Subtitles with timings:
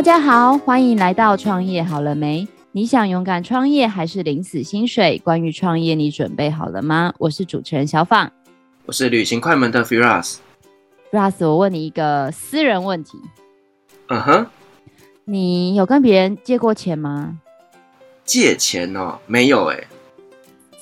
[0.00, 2.48] 大家好，欢迎来到创业好了没？
[2.72, 5.18] 你想勇敢创业还是领死薪水？
[5.18, 7.12] 关于创业，你准备好了吗？
[7.18, 8.32] 我是主持人小放，
[8.86, 10.36] 我是旅行快门的 Firas。
[11.12, 13.18] Firas，我问你一个私人问题。
[14.08, 14.46] 嗯哼，
[15.26, 17.38] 你有跟别人借过钱吗？
[18.24, 19.84] 借钱哦，没有哎。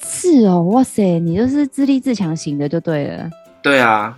[0.00, 3.28] 是哦，哇塞，你就是自立自强型的就对了。
[3.62, 4.16] 对啊。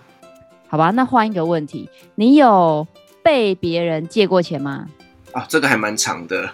[0.68, 2.86] 好吧，那换一个问题，你有
[3.22, 4.86] 被别人借过钱吗？
[5.32, 6.50] 啊，这个还蛮长的。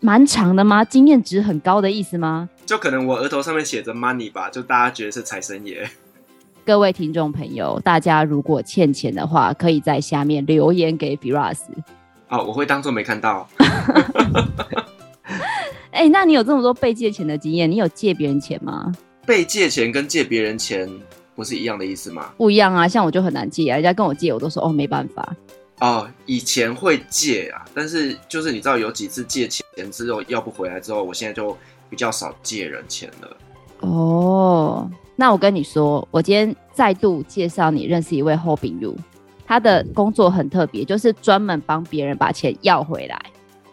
[0.00, 0.84] 蛮长的吗？
[0.84, 2.48] 经验值很高的意思吗？
[2.66, 5.88] 就可能我额头上面写着 money 吧，就大家觉得是财神爷。
[6.64, 11.58] 各位听众朋友，大家如果欠钱的话，可以在下面留言给 Firas。
[12.28, 13.48] 哦，我会当做没看到。
[15.92, 17.70] 哎、欸，那你有这么多被借钱的经验？
[17.70, 18.92] 你有借别人钱吗？
[19.24, 20.90] 被借钱跟借别人钱
[21.34, 22.32] 不是一样的意思吗？
[22.36, 25.34] 不一样啊，像我就很难借啊，人家跟我借，我都说哦没办法。
[25.80, 31.56] 哦，以前会借啊，但是就是你知道有几次借钱之后要不回来之后，我现在就
[31.90, 33.36] 比较少借人钱了。
[33.80, 38.96] 哦，那我跟你说，我今天再度介绍你认识一位后炳如，
[39.46, 43.20] 他的工作很特别，就是专门帮别人把钱要回来。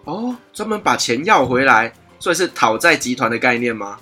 [0.04, 3.98] 哦，专门把钱要回来，所以是讨债集团的概念吗？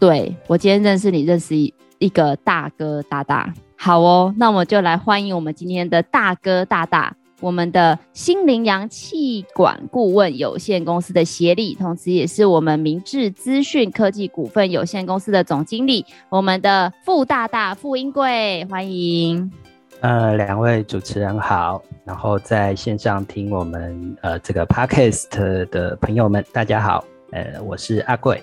[0.00, 3.54] 对，我今天认识你，认识一一个大哥大大。
[3.76, 7.14] 好哦，那我们就来欢迎我们今天的大哥大大。
[7.44, 19.52] 我们的新羚羊气管顾问有限公司的协理，同时也是我们明智资讯科技股份有限公司的总经理，我们的傅大大傅英贵，欢迎。
[20.00, 28.42] 呃，两位主持人好，然后在线上听我们呃这个 podcast 的朋友们，大家好，呃，我是阿贵。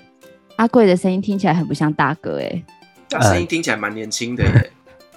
[0.54, 2.62] 阿贵的声音听起来很不像大哥哎，
[3.10, 4.44] 他声音听起来蛮年轻的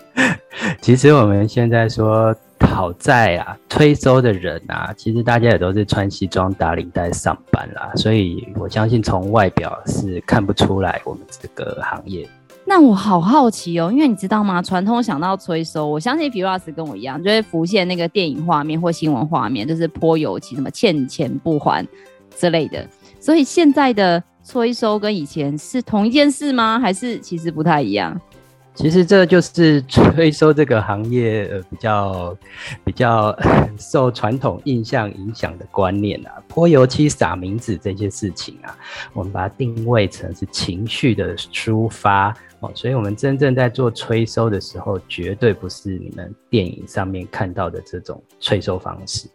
[0.81, 2.35] 其实我们现在说。
[2.65, 12.27] 好在啊，催收的人啊，其实大家也都是穿西装打领带上班啦，所以我相信从外表是看不出来我们这个行业。
[12.67, 14.61] 那我好好奇哦，因为你知道吗？
[14.61, 21.87] 传统想到催收，我相信 Firas 跟我一样，就会浮现那个电影画面或新闻画面，就是泼油漆，什么欠钱不还
[22.35, 22.85] 之类的。
[23.19, 26.79] 所以现在的催收跟以前是同一件事吗？
[26.79, 28.19] 还是其实不太一样？
[28.75, 32.37] 其实这就是催收这个行业比较
[32.83, 33.35] 比较
[33.79, 38.77] 受传统印象影响的观念啊，泼油漆撒名字这些事情啊，
[39.13, 49.29] 我们把它定位成是情绪的抒发哦，所以我们真正在做催收的时候，绝对不是你们电影上面看到的这种催收方式。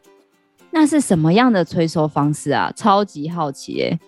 [0.70, 2.70] 那是什么样的催收方式啊？
[2.76, 3.98] 超级好奇耶。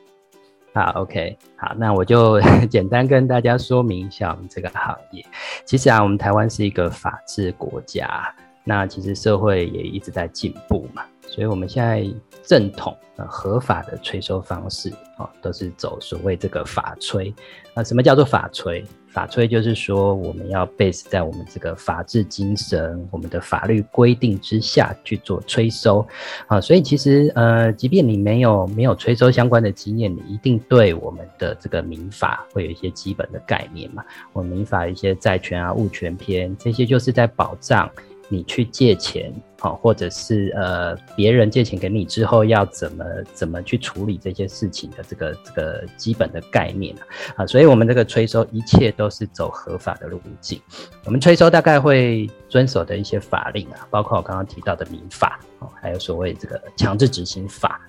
[0.75, 2.41] 好，OK，好，那我就
[2.71, 5.23] 简单跟大家说明一下我们这个行业。
[5.67, 8.35] 其实啊，我们台湾是一个法治国家，
[8.65, 12.07] 那其实社会也一直在进步嘛，所以我们现在
[12.43, 17.35] 正统呃合法的催收方式啊，都是走所谓这个法催。
[17.75, 18.85] 那什么叫做法催？
[19.09, 26.07] 法催就是说，我们要 base 在我们这个法治精神、我们的法律规定之下去做催收
[26.49, 26.61] 啊。
[26.61, 34.05] 所以其实呃，即便你没有没有催收相关的经验，你一定对我们的这个民法会有一些基本的概念嘛。
[34.35, 37.91] 我们民法一些债权啊、物权篇这些，就是在保障
[38.29, 39.33] 你去借钱。
[39.63, 47.07] 好，或者是呃，别人借钱给你之后，要怎么怎么去处理这些事情的这个这个基本的概念啊，
[47.37, 50.61] 啊，所以我们这个催收一切都是走合法的路径。
[51.05, 57.81] 我们催收大概会遵守的一些法令啊，包括我刚刚提到的民法，哦，还有所谓这个强制执行法。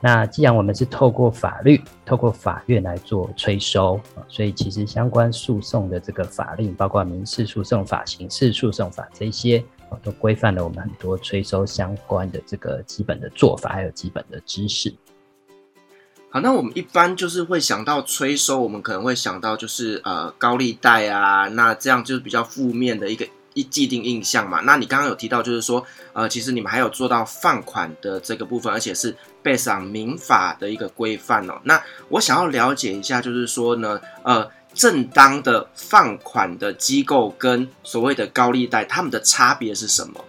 [0.00, 9.64] 那既然我们是透过法律、透过法院来做催收啊，所以其实相关诉讼的这个法令，包括民事诉讼法、刑事诉讼法这些。
[10.02, 14.92] 都规范了我们很多催收相关的这个基本的做法，还有基本的知识。
[16.30, 24.60] 好，那我们一般就是会想到催收，我们可能会想到就是呃高利贷啊，那这样就是比较负面的一个一既定印象嘛。
[24.60, 31.58] 那你刚刚有提到就是说，呃，其实你们还有做到放款的这个部分，而且是 based on 民法的一个规范哦。
[31.64, 34.50] 那我想要了解一下，就是说呢，呃。
[34.78, 40.24] 正当的放款的机构跟所谓的高利贷，他们的差别是什么？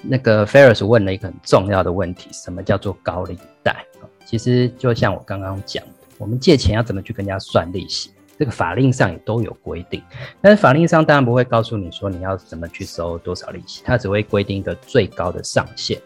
[0.00, 3.84] 那个 Ferris 问了一个很重要的问题：什么叫做高利贷？
[4.24, 10.00] 其实就像我刚刚讲的，我们借钱要怎么去跟人家算利息，这个法令上也都有规定。
[10.40, 16.00] 但是法令上当然不会告诉你说你要怎么去收多少利息，它只会规定一个最高的上限。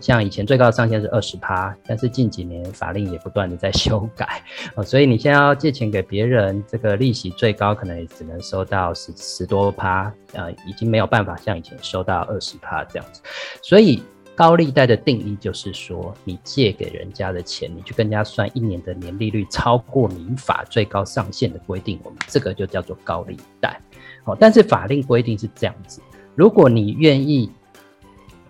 [0.00, 4.42] 像以前最高的上限是二十趴，但是近几年法令也不断的在修改，
[4.84, 13.22] 所以你现在要借钱给别人，这个利息最高可能也只能收到十十多趴，呃，已经没有办法像以前收到二十趴这样子。
[13.62, 14.02] 所以
[14.34, 23.80] 高利贷的定义就是说，你借给人家的钱，你去跟人家算一年的年利率超过民法最高上限的规定，我们这个就叫做高利贷。
[24.24, 26.02] 哦，但是法令规定是这样子，
[26.34, 27.50] 如果你愿意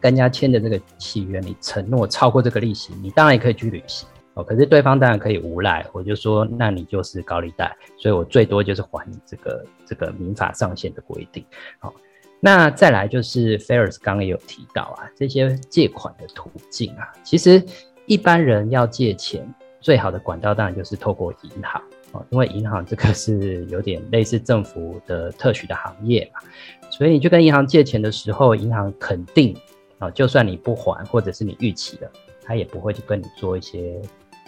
[0.06, 4.08] 跟人家签的这个契约，你承诺超过这个利息，你当然也可以去履行。
[4.35, 11.44] 哦，可是对方当然可以无赖，我就说，那你就是高利贷，所以我最多就是还你这个这个民法上限的规定。
[11.81, 11.93] 好。
[12.38, 17.61] 那再来就是 Ferris 刚刚也有提到啊，这些借款的途径啊，其实
[18.05, 19.43] 一般人要借钱，
[19.81, 21.82] 最好的管道当然就是透过银行
[22.12, 26.41] 哦，因为银行这个是有点类似政府的特许的行业嘛，
[26.91, 29.56] 所以你去跟银行借钱的时候，银行肯定
[29.98, 32.10] 啊，就算你不还或者是你逾期了，
[32.43, 34.00] 他也不会去跟你做一些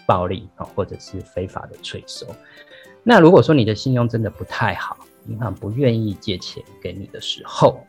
[0.06, 2.26] 暴力啊或者是非法的催收。
[3.02, 4.96] 那如果说你的信用真的不太好，
[5.28, 7.80] 银行不愿意借钱给你的时候，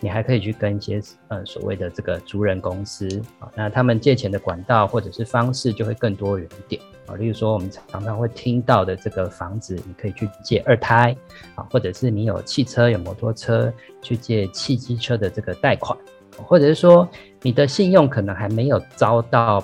[0.00, 3.08] 你还可以去跟一些呃所谓的这个租人公司
[3.38, 7.14] 啊，那他们借钱的管道或者是方式就会更多元一点啊。
[7.16, 11.16] 例如说，我们常常会听到的这个房子，你可以去借二胎
[11.54, 13.72] 啊，或者是你有汽车有摩托车
[14.02, 15.96] 去借汽机车的这个贷款，
[16.44, 17.08] 或者是说
[17.42, 19.62] 你的信用可能还没有遭到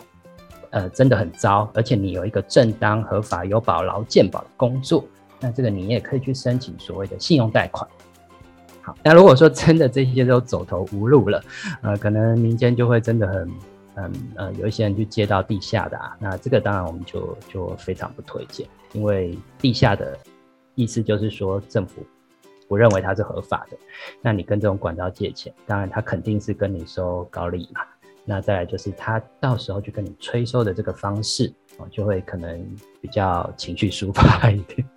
[0.70, 5.04] 呃真的很糟，而且你有一个正当合法有保劳健保的工作。
[5.40, 7.88] 那这个你也可以去申请所谓的信用贷款。
[8.80, 11.42] 好，那如果说真的这些都走投无路了，
[11.82, 13.50] 呃，可能民间就会真的很，
[13.94, 20.18] 嗯呃，有一些人去借到地下的啊，那这个当然我们就就非常不推荐，因为地下的
[20.74, 22.04] 意思就是说政府
[22.72, 23.76] 不认为它是合法的，
[24.22, 27.82] 那你跟这种管道借钱，当然他肯定是跟你收高利嘛。
[28.24, 32.66] 那再来就是他到时候去跟你催收的这个方式，哦，就会可能
[32.98, 34.88] 比较情绪抒发一点。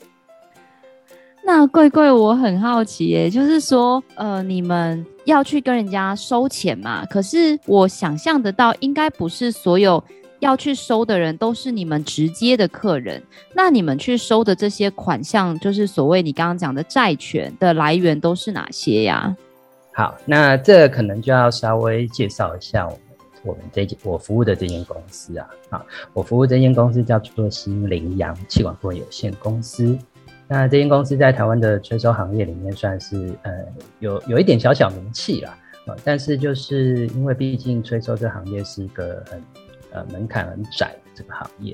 [1.43, 7.05] 那贵贵，我很好奇耶，就是说，呃，你们要去跟人家收钱嘛？
[7.07, 10.01] 可是我想象得到，应该不是所有
[10.45, 13.21] 要去收的人都是你们直接的客人。
[13.53, 19.35] 那你们去收的这些款项，就是所谓你刚刚讲的债权的来源都是哪些呀？
[19.91, 22.99] 好，那这可能就要稍微介绍一下我们
[23.43, 25.49] 我们这间我服务的这间公司啊。
[25.71, 29.97] 啊，我服务这间公司叫做新羚羊气管顾问有限公司。
[30.47, 33.51] 那这间公司在台湾的催收行业里面算是呃
[33.99, 35.57] 有有一点小小名气啦，
[35.87, 39.41] 啊，但是就是因为毕竟催收这行业是一个很
[39.95, 41.73] 呃门槛很窄的这个行业，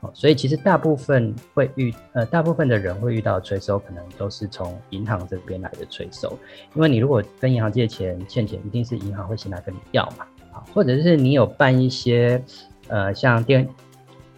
[0.00, 6.36] 哦，所以其实大部分会遇呃大部分的人会遇到催收，可能都是从银行这边来的催收，
[6.74, 12.42] 因为你如果跟银行借钱欠钱，一定是银行会先来跟你要嘛，啊，或者是你有办一些
[12.88, 13.68] 呃像电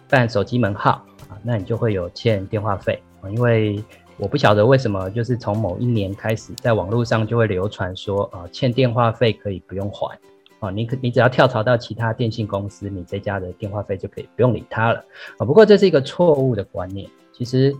[0.07, 3.29] 办手机门号啊，那你就会有欠电话费啊。
[3.31, 3.83] 因为
[4.17, 10.15] 我不晓得为什么，就是从某一年开始，在网络上就会流传说，啊，欠电话费可以不用还，
[10.63, 15.03] 哦，你可你只要跳槽到其他电信公司，你这家的电话费就可以不用理他了，
[15.37, 17.75] 啊，不过这是一个错误的观念，其实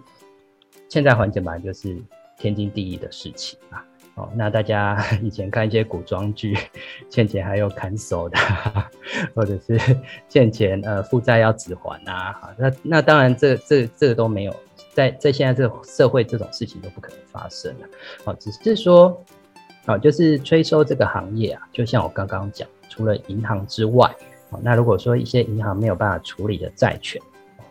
[0.89, 1.97] 欠债还钱本来就是
[2.37, 3.85] 天经地义的事情啊。
[4.15, 6.55] 哦，那大家以前看一些古装剧，
[7.09, 8.37] 欠钱还有砍手的，
[9.33, 9.79] 或者是
[10.29, 14.55] 欠钱呃负债要只还啊，好，那那当然这这这个都没有，
[14.93, 17.87] 在在现在这个社会这种事情都不可能发生了，
[18.25, 19.19] 哦，只是说，
[19.87, 24.07] 哦，就是催收这个行业啊，就像我刚刚讲，除了银行之外，
[24.51, 27.19] 哦，那如果说一些银行没有办法处理的债权，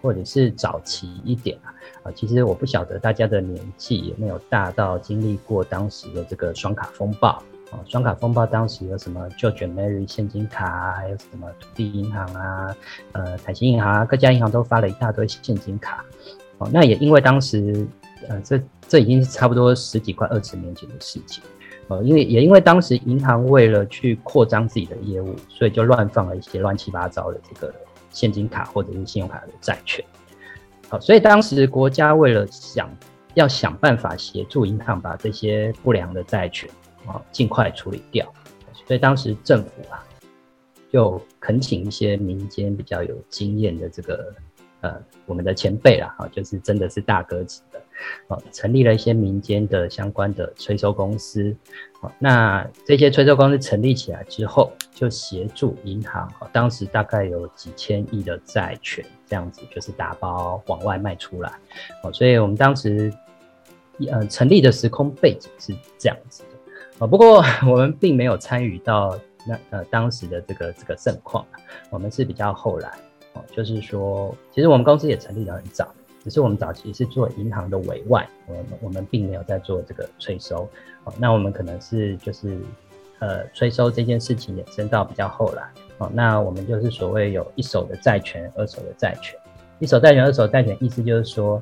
[0.01, 1.73] 或者是早期一点啊。
[2.03, 7.79] 啊，其实我不晓得大家的年纪有没有大到经历过当时的这个双卡风暴啊。
[7.87, 12.77] 双卡风暴当时有什么 George and Mary 现金卡啊，还有什么土地银行啊，
[13.13, 16.05] 呃，台新银行啊，各家银行都发了一大堆现金卡。
[16.59, 17.87] 哦，那也因为当时，
[18.29, 21.45] 呃，这这已经是差不多十几块二十年前的事情。
[21.93, 27.75] 呃，因为也因为当时银行为了去扩张自己的业务，所以就乱放了一些乱七八糟的这个
[28.11, 30.03] 现金卡或者是信用卡的债权。
[31.01, 32.91] 所以当时国家为了想
[33.35, 36.69] 要想办法协助银行把这些不良的债权
[37.07, 38.31] 啊尽快处理掉，
[38.87, 40.05] 所以当时政府啊
[40.91, 44.35] 就恳请一些民间比较有经验的这个
[44.81, 44.95] 呃
[45.27, 47.61] 我们的前辈啦，啊，就是真的是大哥级，
[48.29, 51.55] 啊，成立了一些民间的相关的催收公司，
[52.01, 59.05] 啊，那这些催收公司成立起来之后，就协助银行，啊，当时大概有几千亿的债权。
[59.33, 61.51] 这样子就是打包往外卖出来，
[62.03, 63.11] 哦，所以我们当时，
[64.11, 71.47] 呃，成立的时空背景是这样子的，啊，不过 我们并没有参与到那呃当时的这个这个盛况，
[71.89, 72.91] 我们是比较后来，
[73.33, 75.91] 哦，就是说，其实我们公司也成立得很早，
[76.23, 80.69] 只是我们早期是做银行的委外，我们我们并没有在做这个催收，
[81.05, 82.59] 哦，那我们可能是就是
[83.19, 85.69] 呃催收这件事情衍生到比较后来。
[85.99, 89.39] 哦，那我们就是所谓有一手的债权，二手的债权。
[89.79, 91.61] 一手债权，二手债权，意思就是说，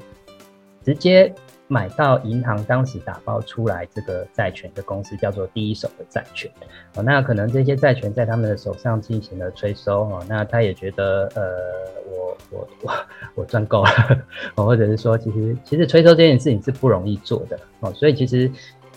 [0.84, 1.34] 直接
[1.72, 6.50] 买到银行当时打包出来这个债权的公司叫做第一手的债权。
[6.96, 11.42] 哦，那可能这些债权在他们的手上进行了催收，哦，那他也觉得，呃，
[12.10, 12.92] 我我我
[13.36, 13.90] 我赚够了，
[14.56, 18.50] 或者是说，其实其实催收这件事情是不容易做的，哦，所以其实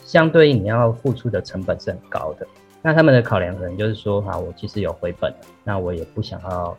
[0.03, 2.47] 相对应你要付出的成本是很高的。
[2.81, 5.31] 那他们的考量可能就是说，哈，我其实有回本，
[5.63, 6.75] 那我也不想要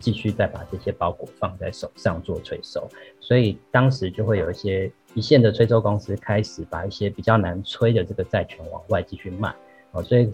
[0.00, 2.88] 继续再把这些包裹放在手上做催收，
[3.20, 9.54] 所以当时就会有一些一线的催收公司开始把一些比较难催的这个债权往外继续卖，
[9.92, 10.32] 哦，所以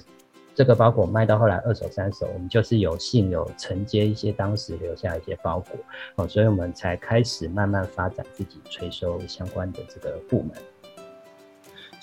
[0.55, 5.79] 这个包裹卖到后来二手三手，我们就是有幸有承接一些当时留下一些包裹，
[6.15, 10.53] 哦，所以我们才开始慢慢发展自己催收相关的这个部门。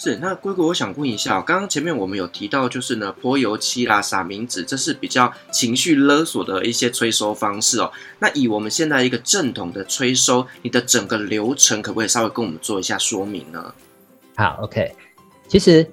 [0.04, 7.90] 是，那龟龟，我想问一下，刚刚前面我们有提到，就是呢，泼油漆啦、撒冥纸，这是比较情绪勒索的一些催收方式哦。
[8.20, 13.74] 那以我们现在一个正统的催收，你的整个流程可不可以稍微跟我们做一下说明呢？
[14.36, 14.94] 好，OK，
[15.48, 15.90] 其实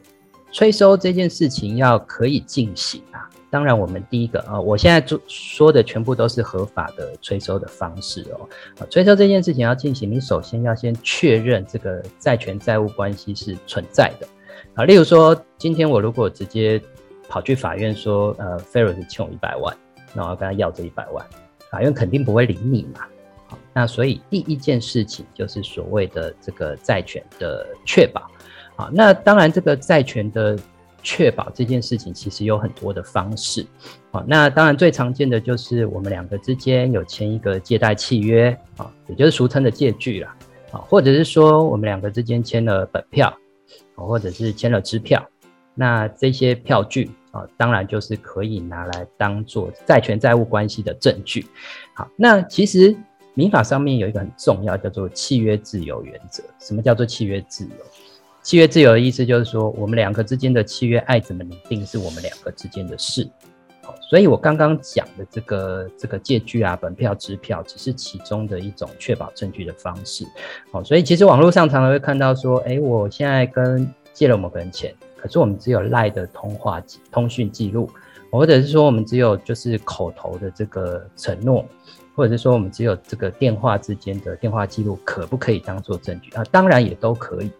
[0.50, 3.29] 催收这件事情要可以进行啊。
[3.50, 8.48] 当然，我们第一个啊，我现在做说的全部都是合法的催收的方式哦。
[8.78, 14.28] 啊，催收这件事情要进行，你首先要先确认这个债权债务关系是存在的
[14.74, 14.84] 啊。
[14.84, 16.80] 例如说，今天我如果直接
[17.28, 19.76] 跑去法院说，呃，Ferris 欠我一百万，
[20.14, 21.26] 那我要跟他要这一百万，
[21.72, 23.00] 法院肯定不会理你嘛。
[23.72, 28.30] 那所以第一件事情就是所谓的这个债权的确保。
[28.76, 30.56] 好，那当然这个债权的。
[31.02, 33.66] 确保这件事情其实有很多的方式，
[34.10, 40.36] 好，那当然最常见的就是我们两个之间有签一个借贷契约啊，也就是俗称的借据啦，
[40.72, 43.34] 啊，或者是说我们两个之间签了本票，
[43.94, 45.26] 或者是签了支票，
[45.74, 51.46] 那这些票据啊，当然就是可以拿来当做债权债务关系的证据。
[51.94, 52.96] 好，那其实
[53.34, 56.42] 民法上面有一个很重要叫做契约自由原则。
[56.58, 57.70] 什么叫做契约自由？
[58.42, 63.28] 契约自由的意思就是说，我们两个之间的契约爱怎么拟定是我们两个之间的事。
[64.08, 70.24] 所以我刚刚讲的这个这个借据啊、本票、支票，只是其中的一种确保证据的方式。
[70.72, 77.90] 好，所以其实网络上常常会看到说，哎，我现在跟借了某个人钱，可是我们只有赖的通话通讯记录，
[78.30, 81.64] 或者是说我们只有就是口头的这个承诺，
[82.14, 86.44] 或者是说我们只有这个电话之间的电话记录，可不可以当做证据啊？
[86.50, 87.50] 当然也都可以。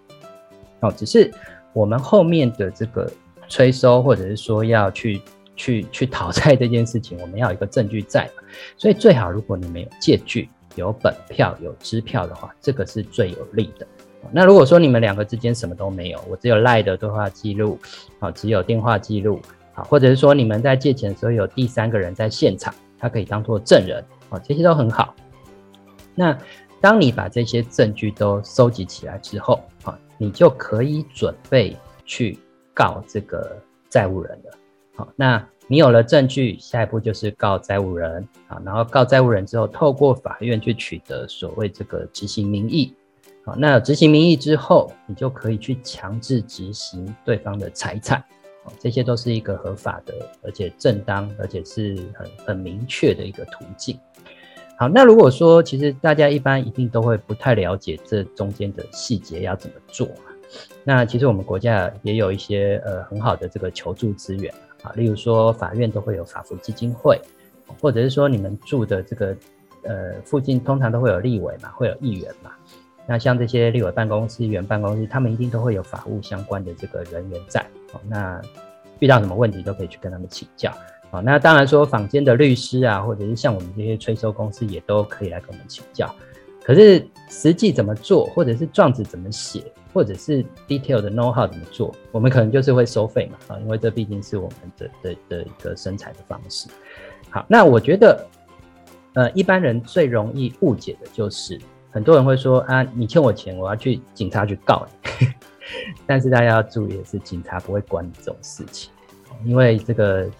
[0.80, 1.30] 哦，只是
[1.72, 3.10] 我们后面的这个
[3.48, 5.20] 催收，或者是说要去
[5.56, 8.28] 去去讨债这件事情，我们要有一个证据在，
[8.76, 13.86] 所以最好如果你们有借据、有本票、有支票的话，这个是最有利的。
[14.32, 17.78] 那如果说你们两个之间什么都没有，我只有赖的对话记录，
[18.18, 19.40] 啊，只有电话记录，
[19.74, 25.14] 啊，或者是说你们在借钱的时候有第三个人在现场，他可以当做证人，啊，这些都很好。
[26.14, 26.36] 那
[26.80, 29.98] 当你把这些证据都收集起来之后，啊。
[30.22, 31.74] 你就可以准备
[32.04, 32.38] 去
[32.74, 33.56] 告这个
[33.88, 34.58] 债务人了。
[34.94, 38.60] 好，那你有了证据，下一步就是告债务人啊。
[38.62, 42.94] 然后告债务人之后，透过法院去取得所谓这个执行名义。
[43.46, 48.22] 好，那执行名义之后，你就可以去强制执行对方的财产。
[48.78, 53.98] 这些都是一个合法的，而且正当，而且是很很明确的一个途径。
[54.80, 60.32] 好，那如果说其实大家一般一定都会不太了解这中间的细节要怎么做嘛？
[60.84, 64.50] 那其实我们国家也有一些呃很好的这个求助资源
[64.82, 67.20] 啊，例如说法院都会有法扶基金会，
[67.78, 69.36] 或者是说你们住的这个
[69.82, 72.50] 呃附近通常都会有立委嘛，会有议员嘛。
[73.04, 77.62] 那像这些立委办公室、议员办公室，他们一定都会有法务相关的这个人员在。
[78.08, 78.40] 那
[78.98, 80.72] 遇到什么问题都可以去跟他们请教。
[81.10, 86.08] 好，那当然说，坊间的律师啊，或者是像我们这些催收公司，也都可以来跟我们请教。
[86.62, 89.60] 可是实际怎么做，或者是状子怎么写，
[89.92, 96.68] 或者是 detail 的 know how 怎么做，我们可能就是会收费嘛，啊，因为这毕竟是我们的的的一个生财的方式。
[97.28, 98.24] 好，那我觉得，
[99.14, 101.58] 呃，一般人最容易误解的就是，
[101.90, 104.86] 很多人会说啊，你欠我钱，我要去警察局告
[105.18, 105.26] 你。
[106.06, 108.92] 但是大家要注意的是，警察不会管你这种事情，
[109.44, 110.30] 因为这个。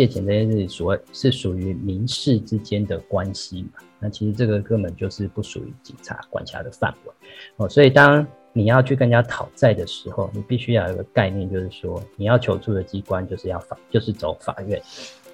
[0.00, 3.80] 借钱这件事所谓是属于民事之间的关系嘛？
[3.98, 7.12] 那其实这个根本就是不属于警察管辖的范围
[7.58, 7.68] 哦。
[7.68, 14.80] 所以当你要去跟人家讨债的时候，你必须要有一个概念，就是说你要求助的机关就是要法，就是走法院。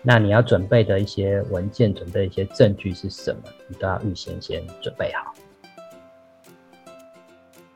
[0.02, 5.32] 那你要准备的一些文件，准备一些证据是什么，你都要预先先准备好。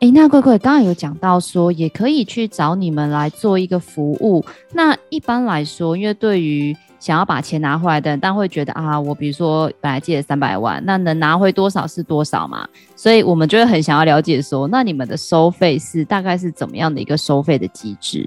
[0.00, 4.42] 哎、那贵贵刚刚有讲到说，也可以去找你们来做一个服务。
[4.72, 12.66] 那一般来说，因为对于想要把钱拿回来的人，但会觉得啊，我比如说本来借了三百万，那能拿回多少是多少嘛？
[12.96, 18.26] 所以我们就会很想要了解说，那你们的收费是大概是怎么样的一个收费的机制？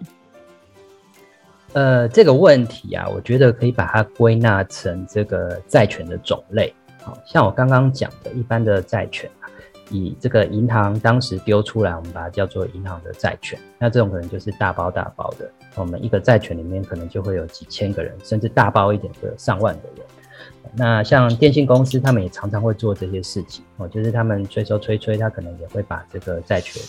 [1.74, 6.72] 呃，这个问题啊，我觉得可以把它归纳成这个债权的种类。
[7.02, 9.28] 好像我刚刚讲的，一般的债权，
[9.94, 13.58] 以这个银行当时丢出来，我们把它叫做银行的债权。
[13.78, 20.06] 那这种可能就是大包大包的，我们一个债权里面可能就会有几千个人，甚至大包一点的上万个人。
[20.76, 26.82] 那像电信公司，他们也常常会做这些事情哦，就是他们催收催催，他可能也会把这个债权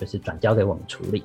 [0.00, 1.22] 就是转交给我们处理。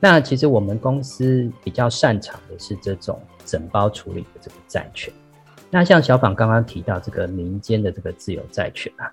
[0.00, 5.12] 那其实我们公司比较擅长的是这种整包处理的这个债权。
[5.68, 9.10] 那像小访刚刚提到这个民间的这个自有债权啊，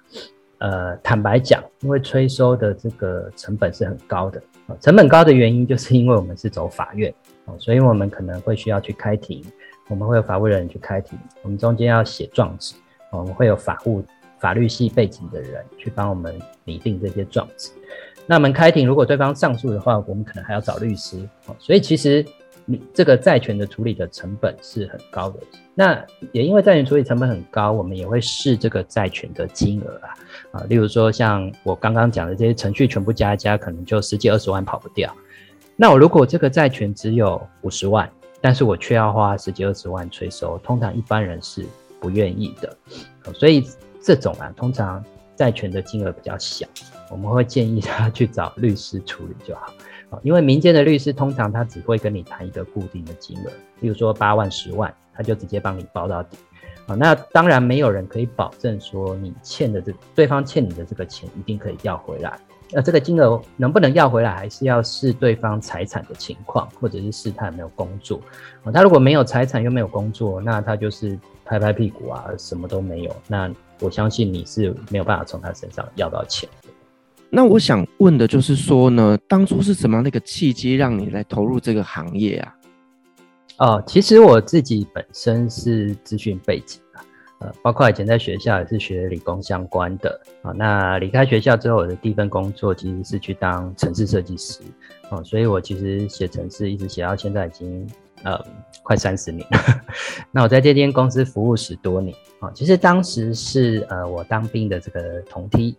[0.64, 4.42] 呃，坦白讲，因为催收的这个成本是很高的，
[4.80, 7.14] 成本高的原因就是因为我们是走法院，
[7.60, 9.44] 所以我们可能会需要去开庭，
[9.90, 12.76] 我们会有法务人员去开庭，我们中间要写状纸，
[13.12, 14.02] 我们会有法务
[14.40, 17.70] 法律系背景的人去帮我们拟定这些状纸。
[18.26, 21.20] 那我们开庭，如果对方上诉的话，我们可能还要找律师。
[21.60, 22.26] 所以其实
[22.94, 25.40] 这个债权的处理的成本是很高的。
[25.76, 30.10] 那也因为债权处理成本很高，我们也会视这个债权的金额啊
[30.52, 35.14] 啊，例如说像我刚刚讲的这些程序全部加一加，可能就十几二十万跑不掉。
[35.76, 41.66] 那我如果这个债权只有五十万，但是我却要花十几二十万催收，通常一般人是
[42.00, 42.78] 不愿意的。
[43.34, 43.68] 所以
[44.02, 45.04] 这种啊，通常
[45.36, 46.68] 债权的金额比较小。
[47.10, 49.72] 我们会建议他去找律师处理就好，
[50.22, 56.38] 因为民间的律师通常他只会跟你谈一个固定的金额，比如说八万、十万，他就直接帮你包到底。
[56.86, 62.38] 啊，那当然没有人可以保证说你欠的这对方欠你的这个钱一定可以要回来。
[62.76, 68.20] 那这个金额能不能要回来，还是要视对方财产的情况，或者是视他有没有工作。
[68.64, 73.16] 啊，他如果没有财产又没有工作，那他就是拍拍屁股啊，什么都没有。
[73.28, 73.50] 那
[73.80, 76.50] 我相信你是没有办法从他身上要到钱。
[77.36, 82.56] 那我想问的就是说呢，当初是什么样的一个契机让你来投入这个行业啊？
[83.58, 87.02] 哦，其实我自己本身是资讯背景啊，
[87.40, 90.52] 呃，包括以前在学校也是学理工相关的啊。
[90.52, 94.60] 那离开学校之后，我的第一份工作其实是去当城市设计师
[95.10, 97.88] 哦，所以我其实写城市一直写到现在已经
[98.22, 98.40] 呃
[98.84, 99.60] 快三十年了。
[100.30, 105.76] 那我在这间公司服务十多年啊，其实当时是呃我当兵的这个同梯。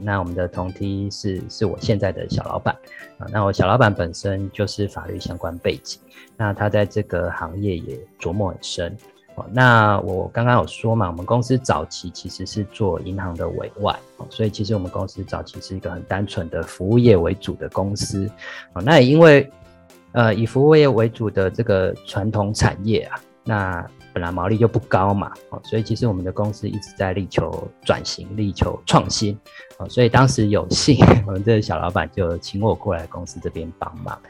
[0.00, 2.74] 那我们的同梯是是我现在的小老板
[3.18, 3.26] 啊。
[3.30, 6.00] 那我小老板本身就是法律相关背景，
[6.36, 8.96] 那他在这个行业也琢磨很深。
[9.52, 13.96] 那我刚刚有说嘛，我们公司早期其实是做银行的委外，
[14.30, 18.28] 所以其实我们公司早期是一个很单纯的服务业为主的公司。
[18.84, 19.48] 那也因为
[20.12, 23.90] 呃以服务业为主的这个传统产业啊，那。
[24.18, 29.38] 本来毛利就不高嘛，哦所以其实我们的公司一直在力求转型，力求创新，
[29.76, 34.20] 哦所以当时有幸， 我们这个小老板就请我过来公司这边帮忙，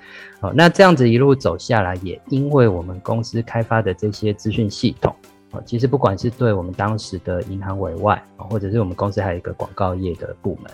[0.40, 5.16] 哦那这样子一路走下来，也因为我们公司开发的这些资讯系统。
[5.64, 10.70] 其实不管是对我们当时的银行委外，或者是我们公司还有一个广告业的部门，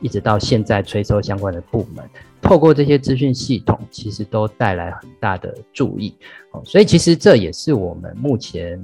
[0.00, 2.02] 一直到现在催收相关的部门，
[2.40, 6.14] 透过这些资讯系统，其实都带来很大的注意。
[6.52, 8.80] 哦所以其实这也是我们目前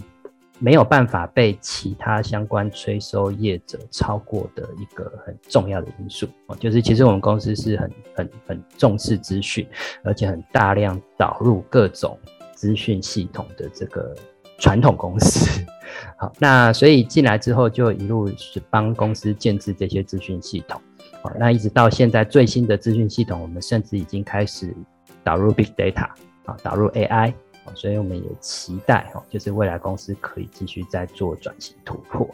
[0.59, 6.29] 没有办法被其他相关催收业者超过的一个很重要的因素。
[6.46, 9.66] 哦就是其实我们公司是很很很重视资讯，
[10.05, 12.18] 而且很大量导入各种
[12.55, 14.14] 资讯系统的这个。
[14.59, 15.64] 传统公司，
[16.16, 20.81] 好，那所以进来之后就一路是帮公司建置这些资讯系统，
[21.23, 24.75] 好，那一直到现在最新的资讯系统，我们甚至已经开始
[25.23, 26.09] 导入 Big Data，
[26.47, 27.35] 啊，导入 AI，
[27.75, 32.27] 所以我们也期待，就是未来公司可以继续在做转型突破。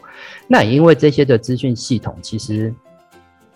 [0.47, 2.73] 那也因为这些的资讯系统，其实，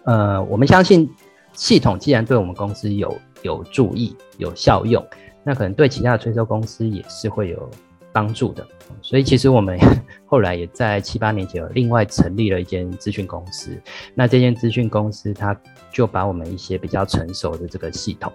[0.04, 1.10] 呃，我们相信
[1.54, 5.02] 系统既然对我们公司有有注意、有效用，
[5.44, 7.70] 那可能对其他的催收公司也是会有。
[8.18, 8.68] 帮助的，
[9.04, 9.78] 所以其实我们
[10.26, 13.80] 后来也在七八年前有另外成立了一间资讯公司。
[14.16, 15.56] 那这间资讯公司，它
[15.92, 18.34] 就把我们一些比较成熟的这个系统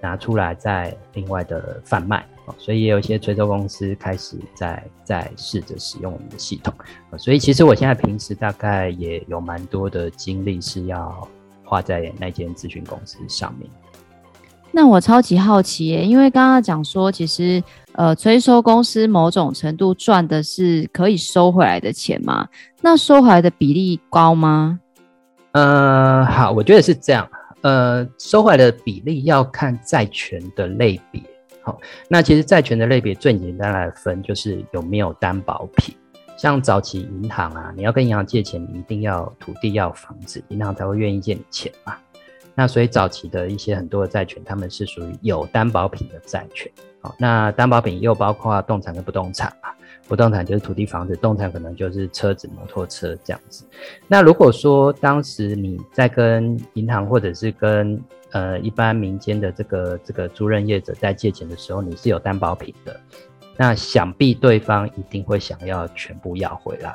[0.00, 2.26] 拿出来，再另外的贩卖。
[2.58, 6.74] 所以也有一些催收公司开始在在试着使用我们的系统。
[7.16, 11.28] 所以其实我现在平时大概也有蛮多的精力是要
[11.62, 13.70] 花在那间资讯公司上面。
[14.72, 22.48] 那我超级好奇耶，因为刚刚讲说，其实呃，催收公司某种程度赚的是可以收回来的钱嘛？
[22.80, 24.78] 那收回来的比例高吗？
[25.52, 27.28] 呃，好，我觉得是这样。
[27.62, 31.20] 呃，收回来的比例要看债权的类别。
[31.62, 31.78] 好，
[32.08, 35.94] 那其实债权的类别最简单来分就是有没有担保品。
[36.38, 41.94] 像早期银行啊，你要跟银行借钱，你一定要土地要房子，银行才会愿意借你钱嘛。
[42.60, 46.70] 那所以早期的一些很多的债权，他们是属于有担保品的债权。
[47.00, 49.70] 好，那担保品又包括动产跟不动产嘛。
[50.06, 53.64] 不动产就是土地房子，动产可能就是车子、摩托车这样子。
[54.06, 57.98] 那如果说当时你在跟银行或者是跟
[58.32, 63.00] 呃一般民间的这个这个租赁业者在借钱的时候，你是有担保品的。
[63.56, 66.94] 那想必对方一定会想要全部要回来，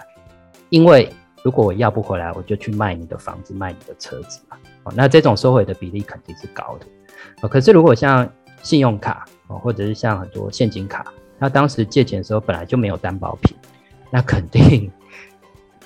[0.70, 1.12] 因为
[1.46, 4.58] 如果我要不回来，我就去卖你的房子、卖你的车子嘛。
[4.84, 6.88] 哦，那这种收回的比例肯定是高的。
[7.42, 8.28] 哦，可是如果像
[8.64, 11.06] 信用卡哦，或者是像很多现金卡，
[11.40, 13.56] 他当时借钱的时候本来就没有担保品，
[14.10, 14.92] 那肯定。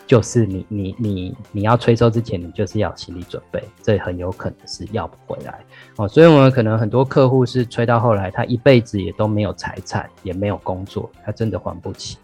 [0.08, 5.60] 就是你 你你你要催收之前，你就是要心理准备，这很有可能是要不回来
[5.98, 6.08] 哦。
[6.08, 12.17] 所以，我们可能很多客户是催到后来，他一辈子也都没有财产，也没有工作，他真的还不起，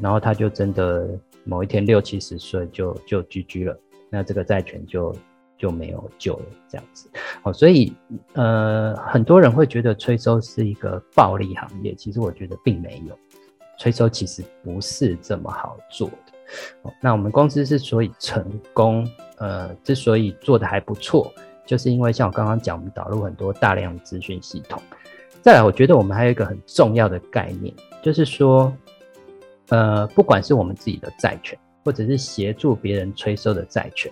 [0.00, 1.08] 然后他就真的
[1.48, 3.76] 某一天六七十岁就就居居了，
[4.10, 5.14] 那这个债权就
[5.56, 7.08] 就没有救了，这样子
[7.42, 7.52] 哦。
[7.52, 7.92] 所以，
[8.34, 13.18] 呃，很多人会觉得催收是一个暴利行业，其实我觉得并没有，
[13.78, 16.92] 催收其实不是这么好做的。
[17.00, 19.06] 那我们公司之所以成功，
[19.38, 21.32] 呃，之所以做得还不错，
[21.66, 24.80] 就是因为像我刚刚讲，我们导入很多大量的资讯系统。
[25.40, 28.72] 再来，我觉得我们还有一个很重要的概念，就是说，
[29.70, 34.10] 呃，不管是我们自己的债权，或者是协助别人催收的债权，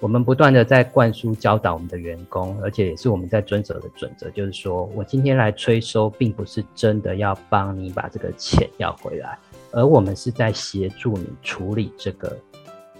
[0.00, 9.38] 我们不断的在灌输教导我们的员工，而且也是我们在遵守的准则，就是说我今天来催收，并不是真的要帮你把这个钱要回来。
[9.72, 12.38] 而我们是在协助你处理这个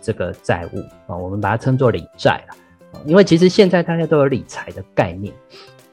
[0.01, 0.79] 这个债务
[1.11, 2.57] 啊，我们把它称作理债了。
[3.07, 5.33] 因为其实现在大家都有理财的概念，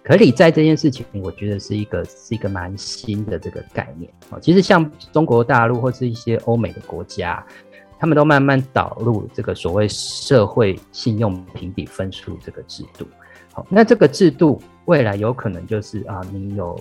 [0.07, 4.39] 可理债这件事情，我觉得是一个是一个蛮新的这个概念啊。
[4.39, 7.45] 其实像中国大陆或是一些欧美的国家，
[7.99, 13.05] 他们都慢慢导入这个所谓社会信用评比分数这个制度。
[13.51, 16.79] 好，那这个制度未来有可能就是啊，你有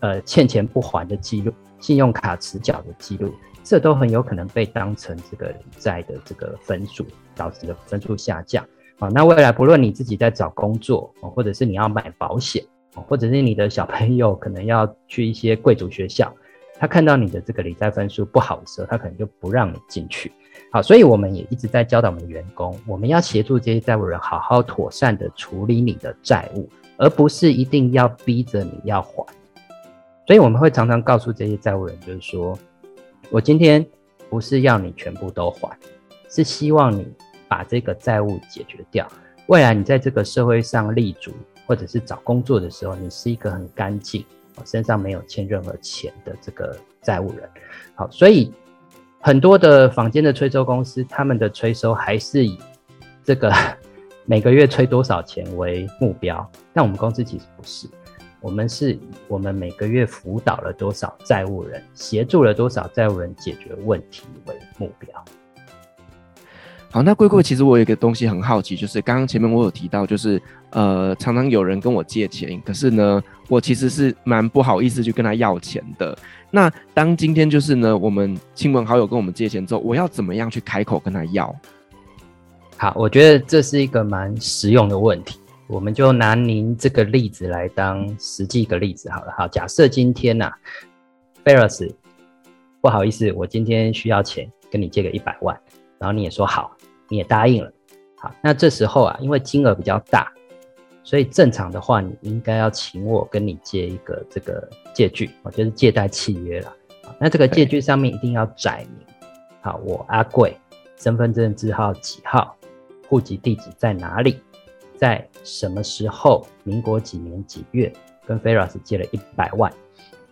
[0.00, 1.52] 呃欠钱不还的记录。
[1.80, 3.32] 信用卡迟缴的记录，
[3.62, 7.06] 这都很有可能被当成这个理债的这个分数，
[7.36, 8.66] 导致的分数下降。
[8.98, 16.34] 啊，那未来不论你自己在找工作，或者是你要买保险，或者是你的小朋友可能要去一些贵族学校，
[16.78, 20.32] 他看到你的这个理财分数不好的时候，他可能就不让你进去。
[20.72, 29.24] 好，所以我们也一直在教导我们员工，我们要协助这些债务人好好妥善的处理你的债务，而不是一定要逼着你要还。
[30.26, 32.58] 所以我们会常常告诉这些债务人，就是说，
[33.30, 33.86] 我今天
[34.28, 35.70] 不是要你全部都还，
[36.28, 37.06] 是希望你
[37.48, 39.06] 把这个债务解决掉。
[39.46, 41.32] 未来你在这个社会上立足，
[41.66, 44.24] 或者是找工作的时候，你是一个很干净，
[44.64, 47.48] 身上没有欠任何钱的这个债务人。
[47.94, 48.52] 好，所以
[49.20, 52.58] 很多的坊间的催收公司，他们的催收还是以
[53.24, 53.50] 这个
[54.26, 57.88] 每个月催多少钱为目标，但我们公司其实不是。
[58.40, 65.24] 我们是我们每个月辅导了多少债务人，协助了多少债务人解决问题为目标。
[66.90, 76.16] 好，那贵贵，其实我有一个东西很好奇，就是刚刚前面我有提到，就是呃，常常有人跟我借钱，可是呢，我其实是蛮不好意思去跟他要钱的。
[76.50, 81.54] 那当今天就是呢，我们亲朋好友跟我们借钱之后，我要怎么样去开口跟他要？
[82.78, 85.38] 好，我觉得这是一个蛮实用的问题。
[85.66, 89.34] 我们就拿您这个例子来当实际一个例子好了。
[89.36, 90.52] 好，假设今天呐、啊
[91.44, 91.92] ，Ferris，
[92.80, 95.54] 不好意思，我今天需要钱，跟你借个一百万，
[95.98, 96.74] 然后你也说好，
[97.08, 97.72] 你也答应了。
[98.16, 100.32] 好，那这时候啊，因为金额比较大，
[101.02, 106.74] 所以正常的话，你应该要请我跟你借一个这个借据，我就是借贷契约了。
[107.18, 109.06] 那这个借据上面一定要载明，
[109.60, 110.56] 好，我阿贵
[110.96, 112.56] 身份证字号几号，
[113.08, 114.40] 户籍地址在哪里。
[114.96, 116.44] 在什么时候？
[116.64, 117.92] 民国几年几月
[118.26, 119.72] 跟 Ferris 借了一百万？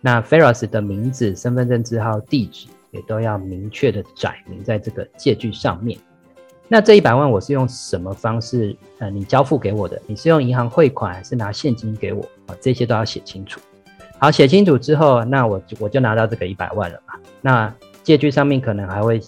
[0.01, 5.97] 那 Ferris 的名字、身份证字号、地址也都要明确的载明在这个借据上面。
[6.69, 8.75] 那这一百万我是用什么方式？
[8.99, 10.01] 呃，你交付给我的？
[10.05, 12.21] 你是用银行汇款还是拿现金给我？
[12.47, 13.59] 啊，这些都要写清楚。
[14.19, 17.13] 好，写清楚之后，那我就我就拿到这个一百万了嘛。
[17.41, 19.21] 那借据上面可能还会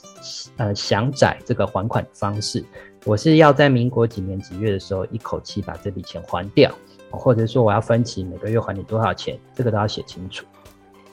[0.57, 2.63] 呃详载这个还款方式。
[3.05, 6.69] 我是要在民国几年几月的时候一口气把这笔钱还掉，
[7.09, 10.45] 或者说我要分期每个月还你多少钱，这个都要写清楚。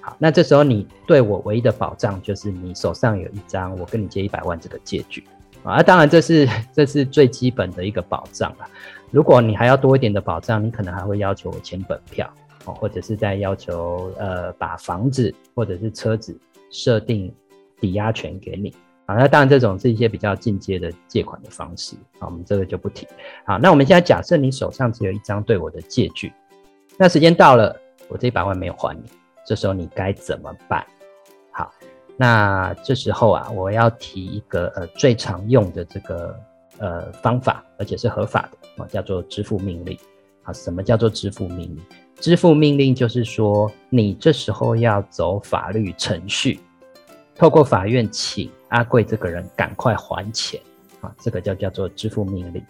[0.00, 5.22] 好，那这时候你对我唯一的保障就是你手上有一张我跟你借一百万这个借据
[5.66, 8.66] 啊，当然这是这是最基本的一个保障了。
[9.10, 12.32] 如果你还要多一点的保障，你可能还会要求我签本票
[12.64, 16.38] 哦，或者是在要求呃把房子或者是车子
[16.70, 17.32] 设定
[17.80, 18.72] 抵押权给你。
[19.06, 23.06] 啊，那当然这种是一些比较进阶的借款的方式，啊，我们这个就不提。
[23.44, 26.32] 好，那我们现在假设你手上只有一张对我的借据，
[26.96, 27.74] 那时间到了，
[28.08, 29.02] 我这一百万没有还你，
[29.46, 30.84] 这时候你该怎么办？
[31.52, 31.72] 好，
[32.16, 36.38] 那这时候啊，我要提一个呃最常用的这个
[36.78, 39.98] 呃方法，而且是合法的啊，叫做支付命令。
[40.42, 41.78] 啊，什么叫做支付命令？
[42.20, 46.60] 支付命令就是说，你这时候要走法律程序。
[47.34, 50.58] 透过法院请阿贵这个人赶快还钱
[51.02, 52.64] 啊，这个叫叫做支付命令。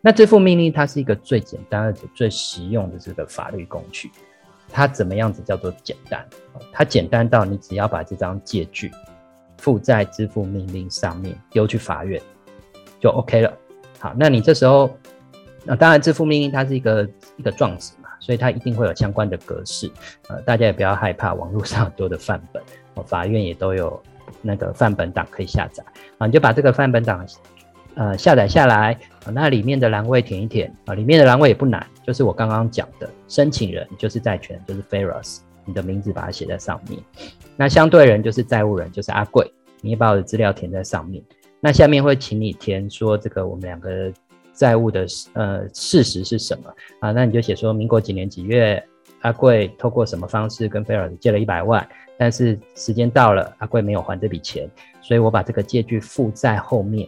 [0.00, 4.12] 那支付命令它是一个最简单而且最实用的这个法律工具。
[4.76, 6.22] 它怎么样子叫做简单？
[6.70, 8.92] 它简单到你只要把这张借据
[9.56, 12.20] 附在支付命令上面，丢去法院
[13.00, 13.50] 就 OK 了。
[13.98, 14.94] 好，那你这时候，
[15.64, 17.08] 那当然支付命令它是一个
[17.38, 19.90] 一个状纸嘛，所以它一定会有相关的格式。
[20.28, 22.62] 呃，大家也不要害怕，网络上很多的范本。
[23.06, 23.98] 法院也都有
[24.42, 25.82] 那个范本档可以下载
[26.18, 27.26] 啊，你就把这个范本档
[27.96, 28.92] 呃下载下来
[29.24, 37.00] 啊，那里面的栏位填一填啊，里面的栏位也不难，就是我刚刚讲的申请人就是债权就是 Pharos，你的名字把它写在上面，
[37.56, 41.22] 那相对人就是债务人就是阿贵，你也把我的资料填在上面，
[41.60, 44.12] 那下面会请你填说这个我们两个
[44.54, 48.82] 债务的呃事实是什么啊，那你就写说民国几年几月
[49.22, 51.86] 阿贵透过什么方式跟 Pharos 借了一百万。
[52.18, 54.66] 但是时间到了，阿贵没有还这笔钱，
[55.02, 57.06] 所以我把这个借据附在后面。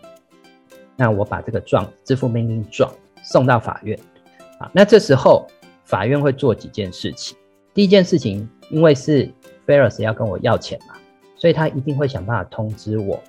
[1.00, 3.96] 那我把这个状支付命令状送到法院，
[4.58, 5.46] 啊，那这时候
[5.84, 7.38] 法院会做几件事情。
[7.72, 9.30] 第一件事情，因为是
[9.64, 10.96] Pharos 要跟我要钱嘛，
[11.36, 13.22] 所以他一定会想办法通知我，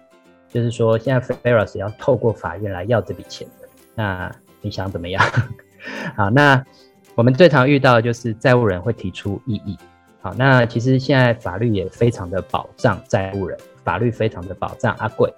[0.50, 3.48] 就是说现在 Pharos 要透过法院来要这笔钱。
[3.94, 5.24] 那你想怎么样？
[6.18, 6.66] 好，那
[7.14, 9.78] 我们最常遇到的就是债务人会提出异议。
[10.22, 15.32] 好，那其实现在法律也非常的保障债务人，法律非常的保障阿贵。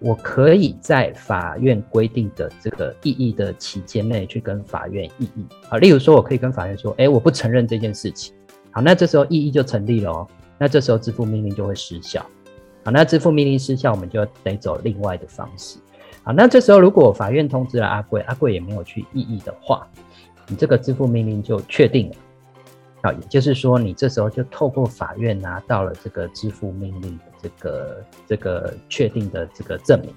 [0.00, 5.46] 我可以在法院规定的这个异议的期间内去跟法院异议。
[5.68, 8.34] 啊，例如说，我可以跟法院说，哎，我不承认这件事情。
[8.70, 10.28] 好，那这时候异议就成立了哦。
[10.56, 12.24] 那这时候支付命令就会失效。
[12.84, 15.78] 好，那支付命令失效，我们就得走另外的方式。
[16.22, 19.86] 好，那这时候如果法院通知了阿贵，阿贵也没有去异议的话，
[20.46, 22.16] 你这个支付命令就确定了。
[23.02, 30.12] 啊，也就是说，你这时候就透过法院拿到了这个支付命令的这个这个确定的这个证明。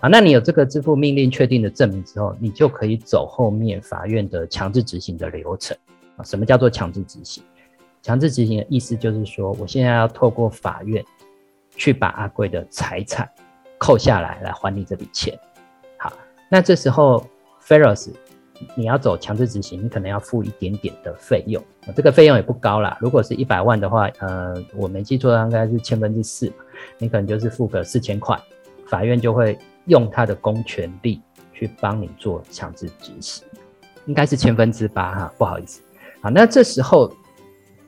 [0.00, 5.76] 啊，那你有这个支付命令确定的证明之后，你就可以走后面法院的强制执行的流程。
[6.16, 7.42] 啊，什么叫做强制执行？
[8.00, 11.04] 强制执行的意思就是说，我现在要透过法院
[11.76, 13.28] 去把阿贵的财产
[13.76, 15.38] 扣下来，来还你这笔钱。
[15.98, 16.10] 好，
[16.48, 17.26] 那这时候
[17.62, 18.10] Pharos
[18.74, 21.62] 你要走强制执行，你可能要付一点点的费用，
[21.94, 22.96] 这个费用也不高啦。
[23.00, 26.52] 如果是一百万的话，呃，我没记错，应该是千分之四，
[26.98, 28.38] 你可能就是付个四千块，
[28.86, 31.20] 法院就会用他的公权力
[31.52, 33.44] 去帮你做强制执行，
[34.06, 35.80] 应该是千分之八哈，不好意思。
[36.20, 37.10] 好，那这时候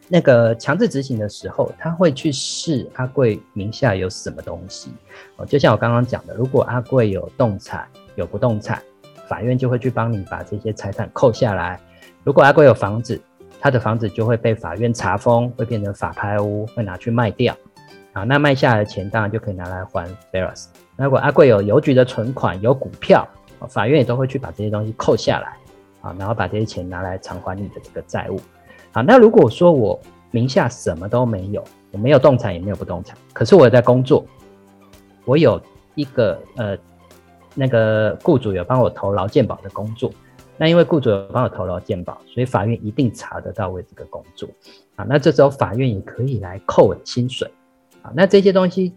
[0.08, 4.90] 那个强制执行的时候，他会去试阿贵名下有什么东西，
[5.36, 8.82] 哦，就像我刚刚讲的，如果阿贵有动产，有不动产。
[9.28, 11.78] 法院就会去帮你把这些财产扣下来。
[12.24, 13.20] 如果阿贵有房子，
[13.60, 17.56] 他的房子就会被法院查封，会变成法拍屋，会拿去卖掉。
[18.12, 20.66] 啊，那卖下来的钱当然就可以拿来还 Pharos。
[20.96, 23.26] 那如果阿贵有邮局的存款、有股票，
[23.68, 25.56] 法院也都会去把这些东西扣下来，
[26.02, 28.38] 啊，然后把这些钱拿来偿还你的这个债务。
[28.92, 29.98] 好，那如果说我
[30.30, 34.24] 名下什么都没有，我没有动产也没有不动产，可是我在工作，
[35.24, 35.60] 我有
[35.94, 36.76] 一个呃。
[37.54, 40.10] 那个雇主有帮我投劳健保的工作，
[40.56, 44.48] 那因为雇主有帮我投劳健保，所以法院一定查得到我这个工作
[44.96, 45.04] 啊。
[45.08, 47.50] 那这时候法院也可以来扣我的薪水
[48.00, 48.10] 啊。
[48.14, 48.94] 那这些东西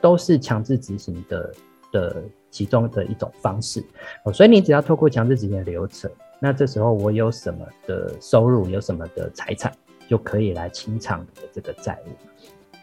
[0.00, 1.54] 都是强制执行的
[1.92, 3.82] 的其中的一种方式
[4.24, 4.32] 哦。
[4.32, 9.72] 所以你只要透过强制执行的流程，那这时候我有什么的收入，有什么的财产，
[10.08, 12.10] 就可以来清偿你的这个债务。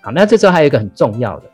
[0.02, 1.52] 好，那这时候还有一个很重要的，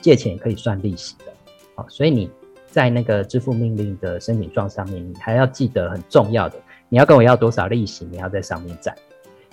[0.00, 1.32] 借钱可以算利息的。
[1.76, 2.28] 好，所以你。
[2.76, 6.58] 在那个支付命令的申请状上面，你还要记得很重要的，
[6.90, 8.94] 你要跟我要多少利息，你要在上面载。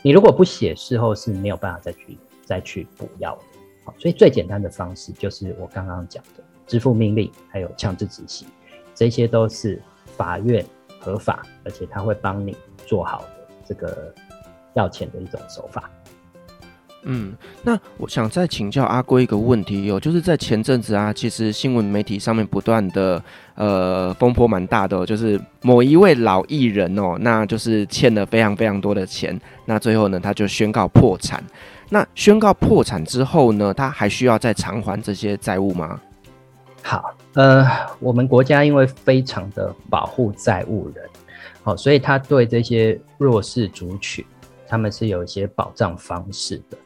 [0.02, 3.42] 你如果不写，事后是没有办法再去再去补要的。
[3.86, 8.46] 好，所以最简单的方式就是我刚刚讲的支付命令，还有强制执行，
[8.94, 9.82] 这些都是
[10.18, 10.66] 法院
[11.00, 12.54] 合法，而且他会帮你
[12.86, 14.14] 做好的这个
[14.74, 15.90] 要钱的一种手法。
[17.06, 23.22] 嗯，那我想再请教阿龟一个问题哦，就是在前阵子啊，其实新闻媒体上面不断的
[23.56, 31.44] 呃风波蛮大的哦，就是某一位老艺人哦，那就是欠了非常非常多的钱，那最后呢他就宣告破产。
[31.90, 36.00] 那宣告破产之后呢，他还需要再偿还这些债务吗？
[36.82, 37.68] 好，呃，
[38.00, 41.06] 我们国家因为非常的保护债务人，
[41.64, 44.24] 好，所以他对这些弱势族群，
[44.68, 46.78] 他们是有一些保障方式的。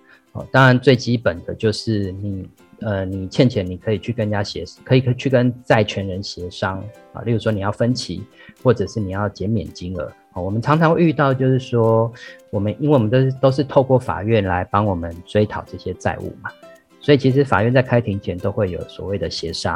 [0.51, 2.49] 当然，最基本的就是你，
[2.81, 7.21] 呃，你欠钱，你可以去跟人家协，可以去跟债权人协商啊。
[7.21, 8.23] 例如说，你要分期，
[8.63, 10.11] 或者是你要减免金额。
[10.33, 12.11] 我们常常遇到，就是说，
[12.51, 16.51] 我们因为我们都是都是透过法院来帮我们追讨这些债务嘛，
[16.99, 19.75] 所以其实法院在开庭前都会有所谓的协商。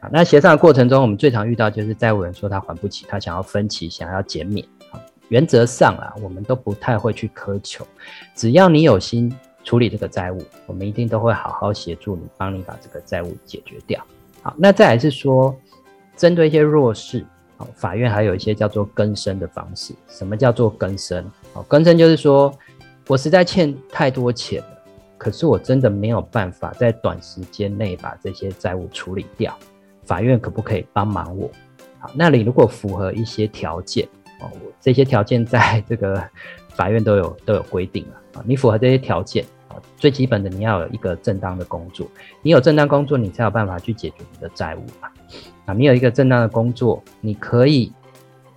[0.00, 4.66] 啊，那协商的过程中，我们最常遇到就是债务人说他还不起，他想要分期，想要减免。
[5.28, 7.86] 原则上啊，我们都不太会去苛求，
[8.34, 9.34] 只要你有心。
[9.66, 14.00] 处理这个债务，我们一定都会好好协助你，帮你把这个债务解决掉。
[14.40, 15.54] 好，那再来是说，
[16.16, 17.26] 针对一些弱势，
[17.56, 19.92] 好，法院还有一些叫做更生的方式。
[20.06, 21.28] 什么叫做更生？
[21.52, 22.56] 好，更生就是说
[23.08, 24.78] 我实在欠太多钱了，
[25.18, 29.58] 可是我真的没有办法在短时间内把这些债务处理掉，
[30.04, 31.50] 法院可不可以帮忙我？
[31.98, 34.06] 好，那你如果符合一些条件，
[34.40, 34.48] 哦，
[34.80, 36.22] 这些条件在这个
[36.68, 39.44] 法院都有都有规定了啊，你符合这些条件。
[39.96, 42.06] 最基本的，你要有一个正当的工作。
[42.42, 45.08] 你有正当工作，你才有办法去解决你的债务嘛。
[45.66, 47.92] 啊，你有一个正当的工作，你可以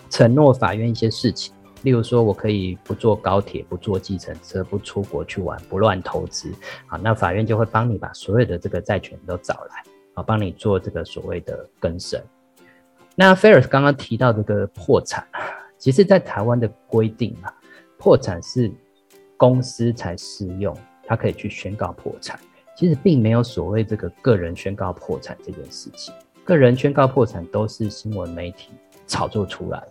[0.09, 1.53] 承诺法院一些事情，
[1.83, 6.51] 例如说，我可以不坐高铁，不坐计程车，不出国去玩，不乱投资。
[6.87, 12.21] 啊，那法院就会帮你把所有的这个债权都找来，啊，帮你做这个所谓的更生。
[13.15, 15.27] 那菲尔刚刚提到这个破产，
[15.77, 17.53] 其实在台湾的规定啊，
[17.97, 18.71] 破产是
[19.35, 20.75] 公司才适用。
[21.09, 22.39] 他可以去宣告破产，
[22.77, 26.13] 其实并没有所谓这个个人宣告破产这件事情。
[26.43, 28.69] 个人宣告破产都是新闻媒体
[29.07, 29.83] 炒作出来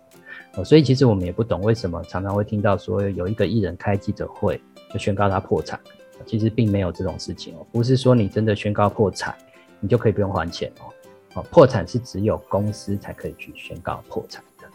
[0.53, 4.61] 的，所以其实我们也不懂为什么常常会听到说有一个艺人开记者会
[4.93, 5.77] 就宣告他破产，
[6.25, 9.35] 其实并没有这种事情哦，不是说你真的宣告破产，
[9.81, 11.43] 你就可以不用还钱哦。
[11.51, 14.67] 破产是只有公司才可以去宣告破产的。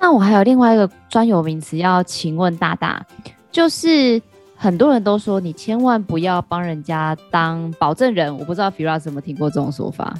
[0.00, 3.06] 那我还有另外一个专有名词要请问大大，
[3.52, 4.20] 就是。
[4.56, 10.14] 很多人都说你千万不要帮人家当保证人，我不知道 Firas 怎么听过这种说法。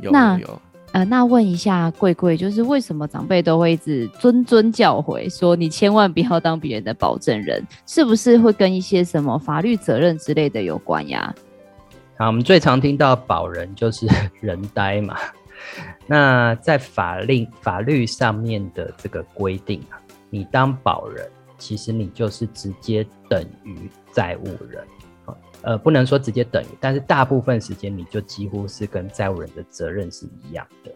[0.00, 0.60] 有那有
[0.92, 11.34] 呃，那问一下贵贵，就是为什么长辈都会一直谆谆教诲说你千万不要当别人的保证人，是不是会跟一些什么法律责任之类的有关呀？
[12.16, 14.06] 好，我们最常听到保人就是
[14.40, 15.16] 人呆嘛。
[16.06, 21.28] 那在法令法律上面的这个规定啊，你当保人。
[21.58, 24.86] 其实你就是直接等于债务人，
[25.62, 30.92] 呃，不能说直接等于，但是大部分时间你就几乎是跟债务人的责任是一样的。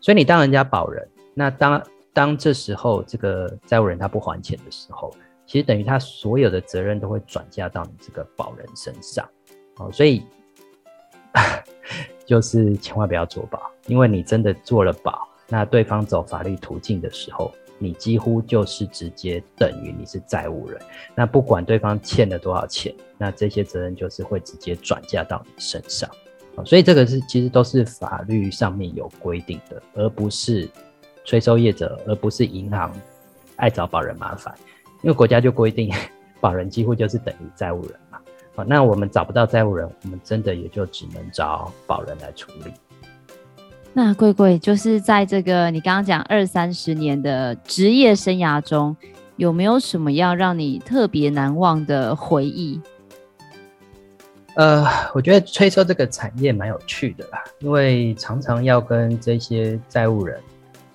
[0.00, 5.14] 所以你当人家保人，那当当这时候这个债务人他不还钱的时候，
[5.46, 9.28] 其实等于他所有的责任都会转嫁到你这个保人身上。
[9.78, 10.22] 哦，所以
[12.26, 17.50] 就是千万不要做保，因为你真的做了保，那对方走法律途径的时候。
[17.82, 20.80] 你几乎就是直接等于你是债务人，
[21.16, 26.08] 那不管对方欠了多少钱，那这些责任就是会直接转嫁到你身上。
[26.64, 30.68] 所以这个是其实都是法律上面有规定的，而不是
[31.24, 32.94] 催收业者，而不是银行
[33.56, 34.54] 爱找保人麻烦，
[35.02, 35.92] 因为国家就规定
[36.40, 38.20] 保人几乎就是等于债务人嘛。
[38.54, 42.72] 好，那我们找不到债务人，我们真的也就只能找保人来处理。
[43.94, 48.96] 那贵贵就是在这个你刚刚讲二三十年的职业生涯中，
[49.36, 52.80] 有没有什么要让你特别难忘的回忆？
[54.54, 60.40] 呃，我觉得催收这个产业蛮有趣的啦，因为常常要跟这些债务人，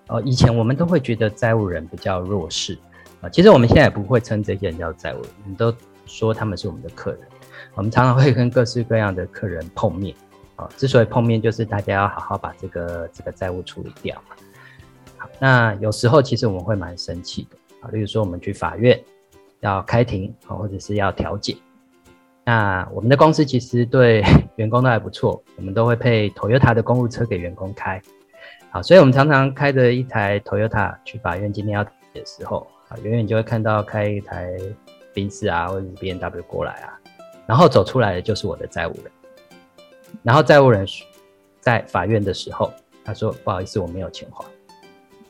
[0.07, 2.77] 呃，以前我们都会觉得债务人比较弱势
[3.21, 5.71] 啊，其实我们现在也不会称这些人叫债务人，我们都
[6.05, 7.21] 说他们是我们的客人，
[7.75, 10.15] 我们常常会跟各式各样的客人碰面。
[10.57, 14.35] 啊，之所以碰面，就是大家要好好把这个这个债务处理掉嘛。
[15.17, 18.99] 好，那有时候其实我们会蛮生气的啊，例如说我们去法院
[19.61, 21.55] 要开庭啊，或者是要调解。
[22.43, 24.23] 那我们的公司其实对
[24.57, 28.01] 员工都还不错，我们都会配 Toyota 的公务车给员工开。
[28.71, 34.57] 好，所以我们常常开着一台 Toyota 去法院，今天要的时候啊，远远就会看到开一台
[35.13, 36.99] 宾士啊，或者是 BMW 过来啊，
[37.45, 39.11] 然后走出来的就是我的债务人。
[40.23, 40.85] 然后债务人
[41.59, 42.71] 在法院的时候，
[43.03, 44.45] 他说：“不好意思，我没有钱还。”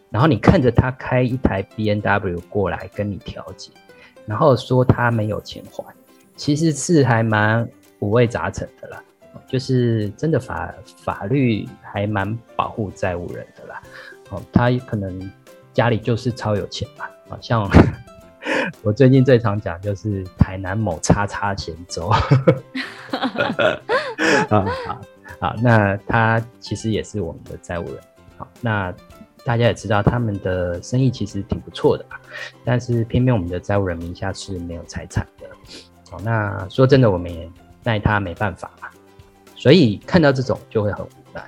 [0.10, 3.72] 然后你看着他开一台 B N W 过来跟你调解，
[4.26, 5.84] 然后说他没有钱还，
[6.36, 7.68] 其实是还蛮
[8.00, 9.04] 五味杂陈的啦，
[9.48, 10.74] 就是真的法
[11.04, 13.82] 法律还蛮保护债务人的啦。
[14.30, 15.32] 哦，他可能
[15.74, 17.70] 家里就是超有钱嘛，啊，像
[18.84, 22.10] 我最近最常讲就是台南某叉叉咸粥，
[24.49, 25.01] 啊好，
[25.39, 27.99] 好，那他其实也是我们的债务人，
[28.38, 28.93] 好，那
[29.45, 32.20] 大家也知道他们的生意其实挺不错的吧，
[32.66, 35.47] 但是偏偏我们的债务人名下是没有财产的。
[36.12, 37.49] 哦，那说真的，我们也
[37.84, 38.88] 奈他没办法嘛，
[39.55, 41.43] 所以看到这种就会很无奈。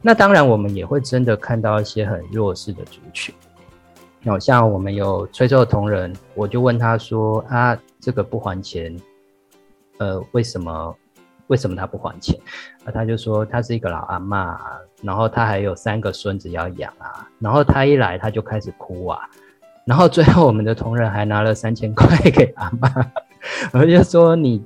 [0.00, 3.34] 那当然，我们也会真的看到一些很弱势的族群。
[4.24, 8.96] 好像我们有催收的同仁，我就问他说：“啊，这个不还钱，
[10.02, 10.96] 呃，为什么？
[11.48, 12.36] 为什么他不还钱？”
[12.84, 14.56] 啊，他就说他是一个老阿嬷，
[15.02, 19.20] 然后他还有三个孙子要养啊，然后他一来他就开始哭啊，
[19.84, 23.06] 然后最后我们的同仁还拿了三千 块给阿嬷。
[23.72, 24.64] 我就说你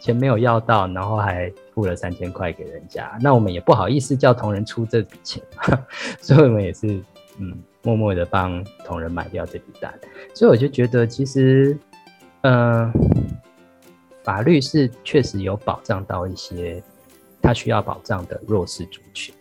[0.00, 5.42] 钱没有要到，然后还付了三千块给人家，那我们也不好意思叫同仁出这笔钱，
[6.20, 6.86] 所以我们也是
[7.38, 9.92] 嗯默默的帮同仁买掉这笔单。
[10.34, 11.76] 所以我就觉得其实，
[12.42, 12.92] 嗯、
[14.28, 16.82] 法律是确实有保障到一些
[17.40, 19.34] 他需要保障的弱势族群，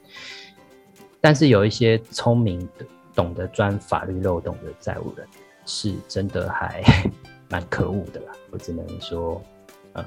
[1.19, 5.27] 但是有一些聪明的、懂得钻法律漏洞的债务人，
[5.65, 6.81] 是真的还。
[7.49, 9.41] 蛮可恶的啦， 我只能说，
[9.93, 10.05] 嗯。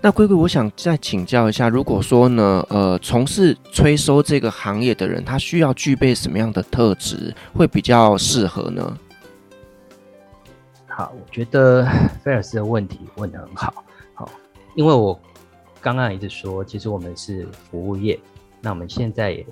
[0.00, 8.98] 那龟龟，我想再请教一下，如果说呢，呃，从事催收这个行业的人，他需要具备什么样的特质会比较适合呢？
[11.00, 11.82] 好，我觉得
[12.22, 13.82] 菲尔斯的问题问得很好，
[14.12, 14.28] 好，
[14.74, 15.18] 因为我
[15.80, 18.20] 刚刚一直说，其实我们是服务业，
[18.60, 19.46] 那我们现在也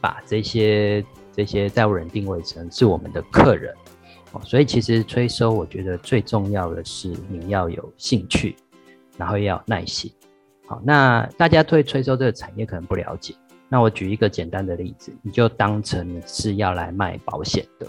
[0.00, 3.74] 把这些这些债务人定位成是我们的客人。
[4.44, 8.54] 所以其实催收，我觉得最重要的是你要有兴趣，
[9.16, 10.08] 然后要有耐心。
[10.68, 13.34] 好，那大家对催收这个产业可能不了解，
[13.68, 17.88] 那我举一个简单的例子，你就当成你是要来卖保险的。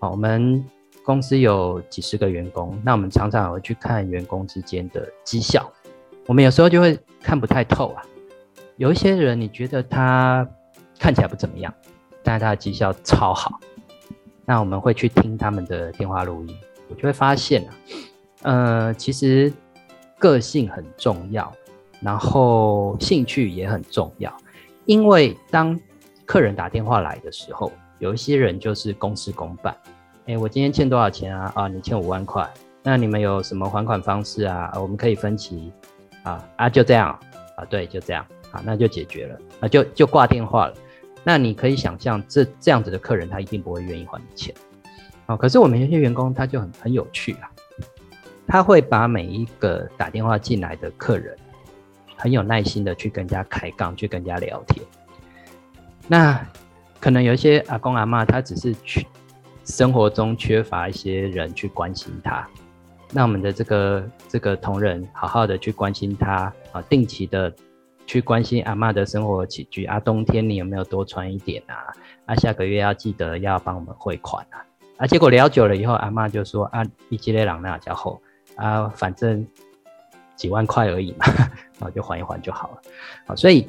[0.00, 0.64] 好，我们
[1.08, 5.66] 公司有几十个员工，那我们常常会去看员工之间的绩效，
[6.26, 8.02] 我们有时候就会看不太透啊。
[8.76, 10.46] 有一些人你觉得他
[10.98, 11.72] 看起来不怎么样，
[12.22, 13.58] 但是他的绩效超好。
[14.44, 16.54] 那我们会去听他们的电话录音，
[16.90, 17.72] 我就会发现啊，
[18.42, 19.50] 呃，其实
[20.18, 21.50] 个性很重要，
[22.02, 24.30] 然后兴趣也很重要。
[24.84, 25.74] 因为当
[26.26, 29.74] 客人打电话来的时候，有一些人就是公事公办。
[30.28, 31.50] 诶，我今天欠多少钱啊？
[31.54, 32.46] 啊，你欠五万块，
[32.82, 34.70] 那你们有什么还款方式啊？
[34.74, 35.72] 我们可以分期
[36.22, 37.18] 啊啊，就这样
[37.56, 40.74] 啊，对，就这样啊，那就解决了啊，就就挂电话了。
[41.24, 44.54] 那你可以想象，这这样子的客人，他一定不会愿意还你钱，
[45.24, 45.34] 啊。
[45.34, 47.50] 可是我们有些员工他就很很有趣啊，
[48.46, 51.34] 他会把每一个打电话进来的客人，
[52.18, 54.84] 很有耐心的去跟人家开杠，去跟人家聊天。
[56.06, 56.38] 那
[57.00, 59.06] 可能有一些阿公阿嬷，他只是去
[59.68, 62.44] 生活中缺乏一些人去关心他。
[63.12, 67.54] 那我们的这个这个同仁，好好的去关心他啊，定期的。
[68.08, 71.92] 去关心阿嬷的生活起居啊，冬天你有没有多穿一点啊？
[72.24, 74.64] 啊，下个月要记得要帮我们汇款啊！
[74.96, 78.18] 啊，结果聊久了以后，阿嬷就说啊，一积累两那家伙
[78.56, 79.46] 啊，反正
[80.36, 81.26] 几万块而已嘛，
[81.78, 82.78] 然后就还一还就好了。
[83.26, 83.68] 好，所以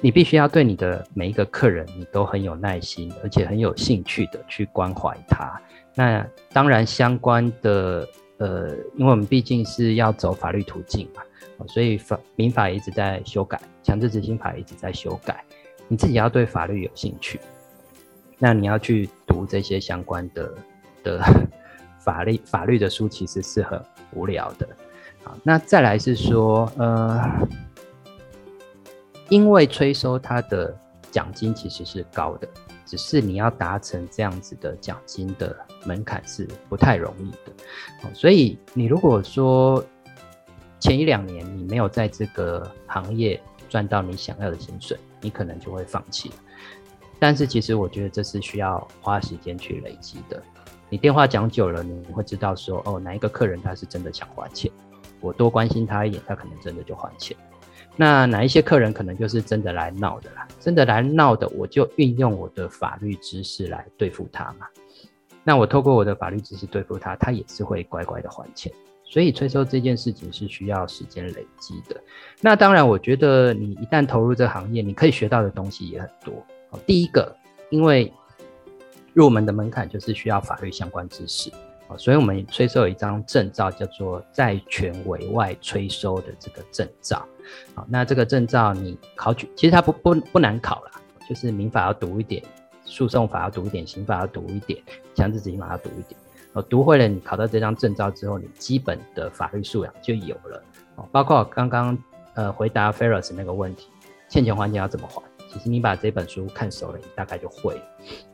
[0.00, 5.60] 你必须要对你的每一个客人，你都很有耐心，而且很有兴趣的去关怀他。
[5.94, 8.06] 那当然相关的
[8.38, 11.22] 呃，因为我们毕竟是要走法律途径嘛。
[11.68, 15.42] 所以法民法一直在修改，强制执行法一直在修改。
[15.88, 17.40] 你自己要对法律有兴趣，
[18.38, 20.54] 那你要去读这些相关的
[21.02, 21.22] 的
[21.98, 23.80] 法律法律的书，其实是很
[24.12, 24.68] 无聊的。
[25.24, 27.22] 好，那再来是说，呃，
[29.28, 30.76] 因为催收它的
[31.10, 32.48] 奖金其实是高的，
[32.84, 38.14] 只是你要达成这样子的奖金的门槛是不太容易的。
[38.14, 39.84] 所以你如果说，
[40.78, 46.30] 前一两年你没有在这个行业赚到你想要的薪水，你可能就会放弃。
[47.18, 50.42] 但是其实我觉得这是需要花时间去累积的。
[50.88, 54.70] 你电话讲久了，你会知道说，哦，哪一个客人他是真的想还钱，
[55.20, 57.36] 我多关心他一点，他可能真的就还钱。
[57.96, 60.46] 那哪一些客人可能就是真的来闹的啦？
[60.60, 64.66] 真的来闹的，我就运用我的法律知识来对付他嘛。
[65.42, 68.70] 那我透过我的法律知识对付他，他也是会乖乖的还钱。
[69.08, 71.96] 所以催收这件事情是需要时间累积的。
[72.40, 76.34] 那当然，我觉得你一旦投入这行业，你可以学到的东西也很多。
[76.84, 77.34] 第一个，
[77.70, 78.12] 因为
[79.14, 81.50] 入门的门槛就是需要法律相关知识，
[81.88, 87.24] 哦，所以我们催收有一张证照，叫做债权委外催收的这个证照。
[87.74, 90.90] 好，那这个证照你考取，其实它不不不难考啦，
[91.28, 92.42] 就是民法要读一点，
[92.84, 94.82] 诉讼法要读一点，刑法要读一点，
[95.14, 96.18] 强制执行法要读一点。
[96.54, 100.62] 哦，读会了，你考到这张证照之后，你基本的法律素养就有了。
[100.96, 101.96] 哦，包括刚刚
[102.34, 103.88] 呃回答 Ferris 那个问题，
[104.28, 105.22] 欠钱还钱要怎么还？
[105.48, 107.82] 其实你把这本书看熟了，你大概就会了。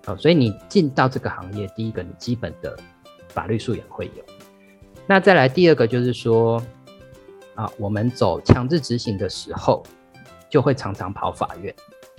[0.07, 2.78] 哦，所以你进到这个行业，第一个你基本的
[3.33, 4.24] 法律素养会有。
[5.07, 6.62] 那再来第二个就是说，
[7.55, 9.83] 啊，我们走强制执行的时候，
[10.49, 11.74] 就会常常跑法院。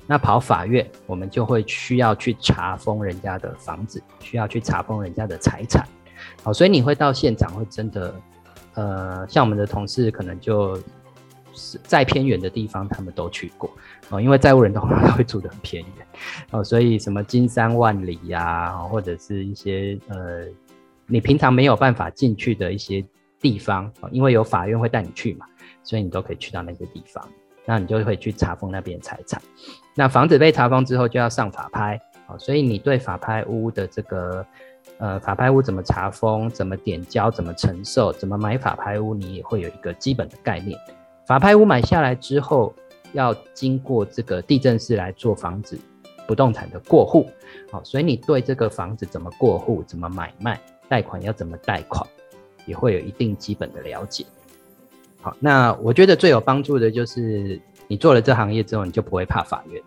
[0.05, 5.87] 那跑法院，我们就会需要去查封人家的房子，需要去查封人家的财产。
[6.43, 8.13] 好，所以你会到现场，会真的，
[8.73, 10.75] 呃，像我们的同事可能就
[11.53, 13.71] 是再偏远的地方，他们都去过
[14.09, 16.07] 哦，因为债务人通常会住得很偏远
[16.51, 20.45] 哦，所以什么金山万里呀、或者是一些呃，
[21.13, 23.05] 你平常没有办法进去的一些
[23.39, 25.45] 地方，因为有法院会带你去嘛，
[25.83, 27.23] 所以你都可以去到那些地方。
[27.65, 29.39] 那你就会去查封那边财产，
[29.93, 31.99] 那房子被查封之后就要上法拍，
[32.39, 34.43] 所以你对法拍屋的这个
[34.97, 40.75] 呃法拍屋怎么查封、怎么点交、怎么承受、怎么买法拍屋，你也会有一个基本的概念。
[41.27, 42.73] 法拍屋买下来之后，
[43.11, 45.79] 要经过这个地政士来做房子
[46.27, 47.29] 不动产的过户，
[47.71, 52.05] 好，所以你对这个房子怎么过户、怎么买卖、贷款要怎么贷款，
[52.65, 54.25] 也会有一定基本的了解。
[55.21, 59.81] 好，那我觉得最有帮助的就是你做了这行业之后，你就不会怕法院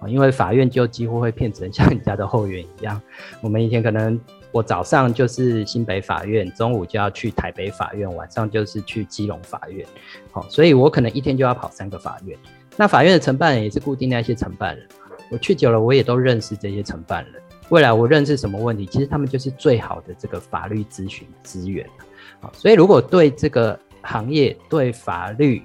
[0.00, 3.00] 啊，因为法院就几乎会变成像你家的后院一样。
[3.40, 9.86] 我们以前可能我早上就是新北法院，中午就要去台北法院，晚上就是去基隆法院。
[10.30, 12.38] 好，所以我可能一天就要跑三个法院。
[12.76, 14.86] 那法院的承办人也是固定那些承办人，
[15.30, 17.42] 我去久了，我也都认识这些承办人。
[17.72, 21.88] 未来我认识什么问题，其实他们就是最好的这个法律咨询资源。
[22.38, 25.62] 好，所以如果对这个行业对法律、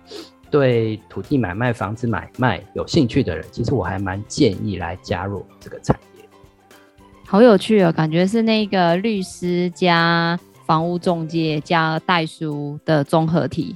[0.49, 6.24] 对土地买卖、房子买卖有兴趣的人，其实我还蛮建议来加入这个产业。
[7.26, 13.76] 好有趣哦，感觉是那个律师加房屋中介加代书的综合体。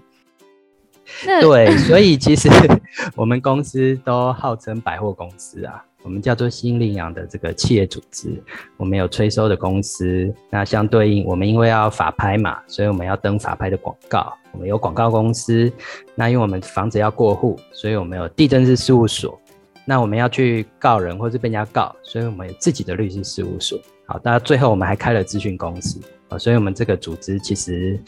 [1.41, 2.49] 对， 所以其实
[3.16, 5.84] 我们公司都号称百货公司啊。
[6.03, 8.41] 我们叫做新领养的这个企业组织，
[8.76, 15.72] 我们有催收的公司，那相对应，我们因为要法拍嘛，所以我们要登法拍的广告，我们有广告公司。
[16.16, 19.39] 那因为我们房子要过户，所以我们有地政士事务所。
[19.86, 23.80] 那我们要去告人或是被人家告，所以我们有自己的律师事务所。
[24.07, 25.99] 好，那最后我们还开了咨询公司
[26.30, 27.99] 啊，所以我们这个组织其实，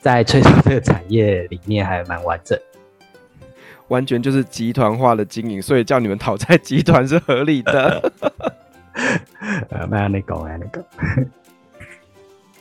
[0.00, 2.58] 在催收这个产业里面还蛮完整。
[3.88, 8.12] 完全就是集团化的经营，所以叫你们讨债集团是合理的。
[9.70, 10.84] 呃，没有那个，没有那个。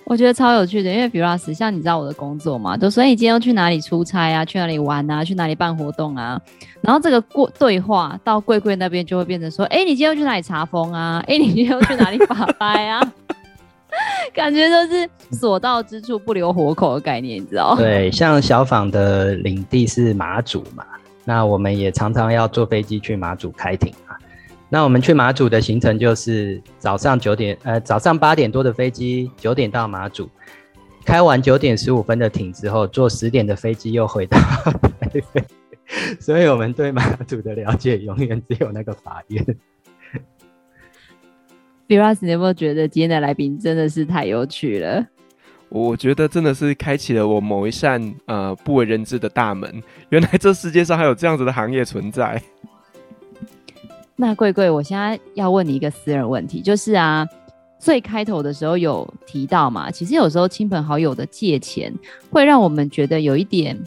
[0.04, 6.40] 我觉得超有趣的，因为比如说，像你知道我的工作嘛，就所以你今天要去哪里出差啊，去哪里玩啊，去哪里办活动啊，
[6.82, 11.24] 然后这个过对话到贵贵那边就会变成说，哎、欸，你今天要去哪里查封啊？
[11.26, 13.02] 哎、欸，你今天要去哪里法拍啊？
[14.34, 17.76] 感觉就是所到之处不留活口的概念，你知道？
[17.76, 20.86] 对，像小访的领地是马祖嘛。
[21.24, 24.18] 那我们也常常要坐飞机去马祖开庭啊。
[24.70, 30.30] 那我们去马祖的行程就是早上九点，呃，早上八点多的飞机，九点到马祖，
[31.06, 34.38] 开完九点十五分的艇之后，坐十点的飞机又回到
[35.00, 35.44] 台北。
[36.20, 39.46] 所以我们对马祖的了解永远只有那个法院。
[41.88, 45.06] Firas，你有没有觉得今天的来宾真的是太有趣了？
[45.70, 49.84] 我觉得真的是开启了我某一扇呃不为人知的大门。
[50.10, 52.42] 原来这世界上还有这样子的行业存在。
[54.16, 57.28] 那贵贵，我现在要问你一个私人问题，就是啊，
[57.78, 61.94] 最开头的时候有提到嘛，其实有时候亲朋好友的借钱
[62.32, 63.78] 会让我们觉得有一点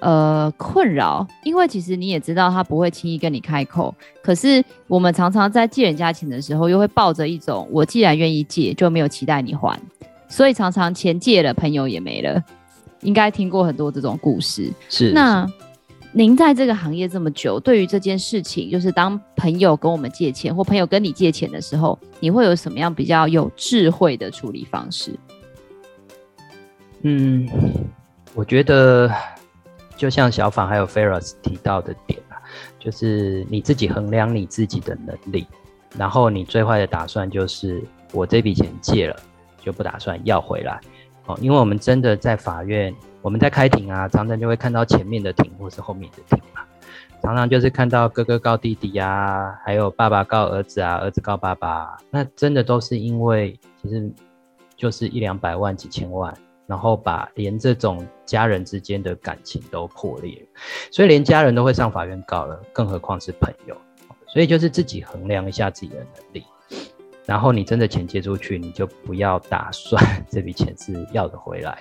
[0.00, 9.80] 呃困扰，因为其实你也知道他不会轻易跟你开口，可是我们常常在借人家钱的时候，又会抱着一种我既然愿意借，就没有期待你还。
[10.28, 12.42] 所以常常钱借了，朋友也没了，
[13.00, 14.70] 应该听过很多这种故事。
[14.88, 15.10] 是。
[15.12, 15.46] 那
[16.12, 25.12] 您在这个行业这么久，对于这件事情，就是当朋友跟我们借钱，或朋友跟你借钱的时候，你会有什么样比较有智慧的处理方式？
[27.02, 27.48] 嗯，
[28.34, 29.10] 我觉得
[29.98, 32.40] 就像小访还有 Ferris 提到的点啊，
[32.78, 35.46] 就是你自己衡量你自己的能力，
[35.98, 37.82] 然后你最坏的打算就是
[38.14, 39.16] 我这笔钱借了。
[39.60, 40.80] 就不打算要回来
[41.26, 46.62] 哦，因为我们真的在法院，我们在开庭啊，常常就会看到前面的庭或是后面的庭嘛，
[47.20, 54.10] 常常就是看到哥哥告弟弟啊，还有爸爸告儿子啊，儿子告爸爸，那真的都是因为其实
[54.74, 56.32] 就是一两百万、几千万，
[56.68, 60.46] 然后把连这种家人之间的感情都破裂，
[60.92, 63.74] 所以连家人都会上法院告了，更何况是朋友。
[64.26, 66.44] 所以就是自己衡量一下自己的能力，
[67.24, 71.78] 然后你真的钱借出去，你就不要打算 这笔钱是要得回来。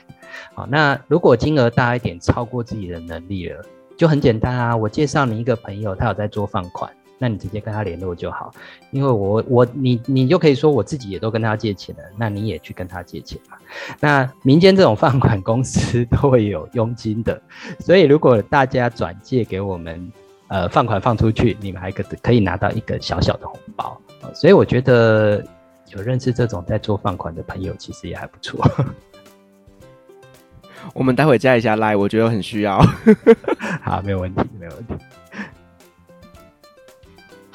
[0.53, 3.61] 好，那如果金额大一点，超过自己的能力了，
[3.97, 6.89] 就很简单啊，我介绍你一个朋友，他有在做放款。
[7.19, 8.53] 那你直接跟他联络就好，
[8.91, 13.57] 因为我我你你就可以说我自己也都跟他借钱了，那你也去跟他借钱嘛。
[13.99, 17.41] 那民间这种放款公司 都会有佣金的，
[17.79, 20.11] 所以如果大家转借给我们，
[20.47, 23.99] 呃，放款放出去，你们还可可以拿到一个小小的红包。
[24.33, 25.43] 所以我觉得
[25.95, 28.63] 有认识这种在做放款的朋友，其实也还不错。
[30.93, 32.79] 我们待会加一下 Line，我觉得很需要。
[33.81, 35.05] 好，没有问题，没有问题。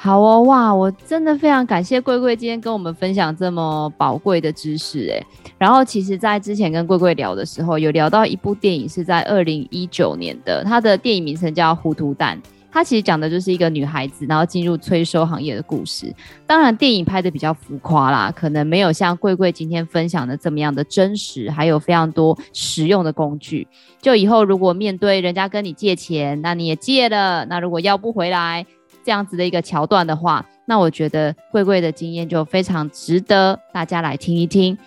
[0.03, 0.75] 好哦，哇！
[0.75, 5.25] 我真的非常感谢贵贵今天跟我们分享这么宝贵的知识诶。
[5.57, 12.37] 然后其实，在之前跟贵贵聊的时候，有聊到一部电影是在二零一九年的，它的电影名称叫《糊涂蛋》，
[12.69, 16.13] 它其实讲的就是一个女孩子然后进入催收行业的故事。
[16.45, 23.65] 当然，电影拍得比较浮夸啦，可能没有像贵贵今天分享的这么样的真实，还有非常多实用的工具。
[24.01, 28.65] 就以后如果面对人家跟你借钱，那你也借了，那如果要不回来。
[29.03, 34.77] 这样子的一个桥段的话，那我觉得贵贵的经验就非常值得大家来听一听。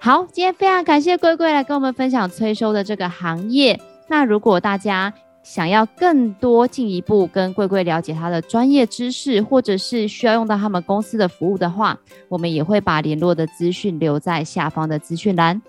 [0.00, 3.78] 好，今天非常感谢贵贵来跟我们分享催收的这个行业。
[4.08, 5.12] 那如果大家
[5.42, 11.98] 想要更多进一步跟贵贵了解他的专业知识，或者是需要用到他们公司的服务的话，
[12.28, 15.60] 我们也会把联络的资讯留在下方的资讯栏。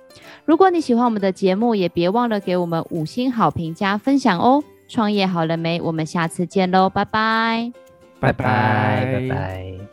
[0.45, 4.64] 如果你喜欢我们的节目，也别忘了给我们五星好评加分享哦。
[4.88, 5.80] 创业好了没？
[5.82, 7.88] 我们下次见喽，拜拜。
[8.20, 9.88] 拜拜，拜拜。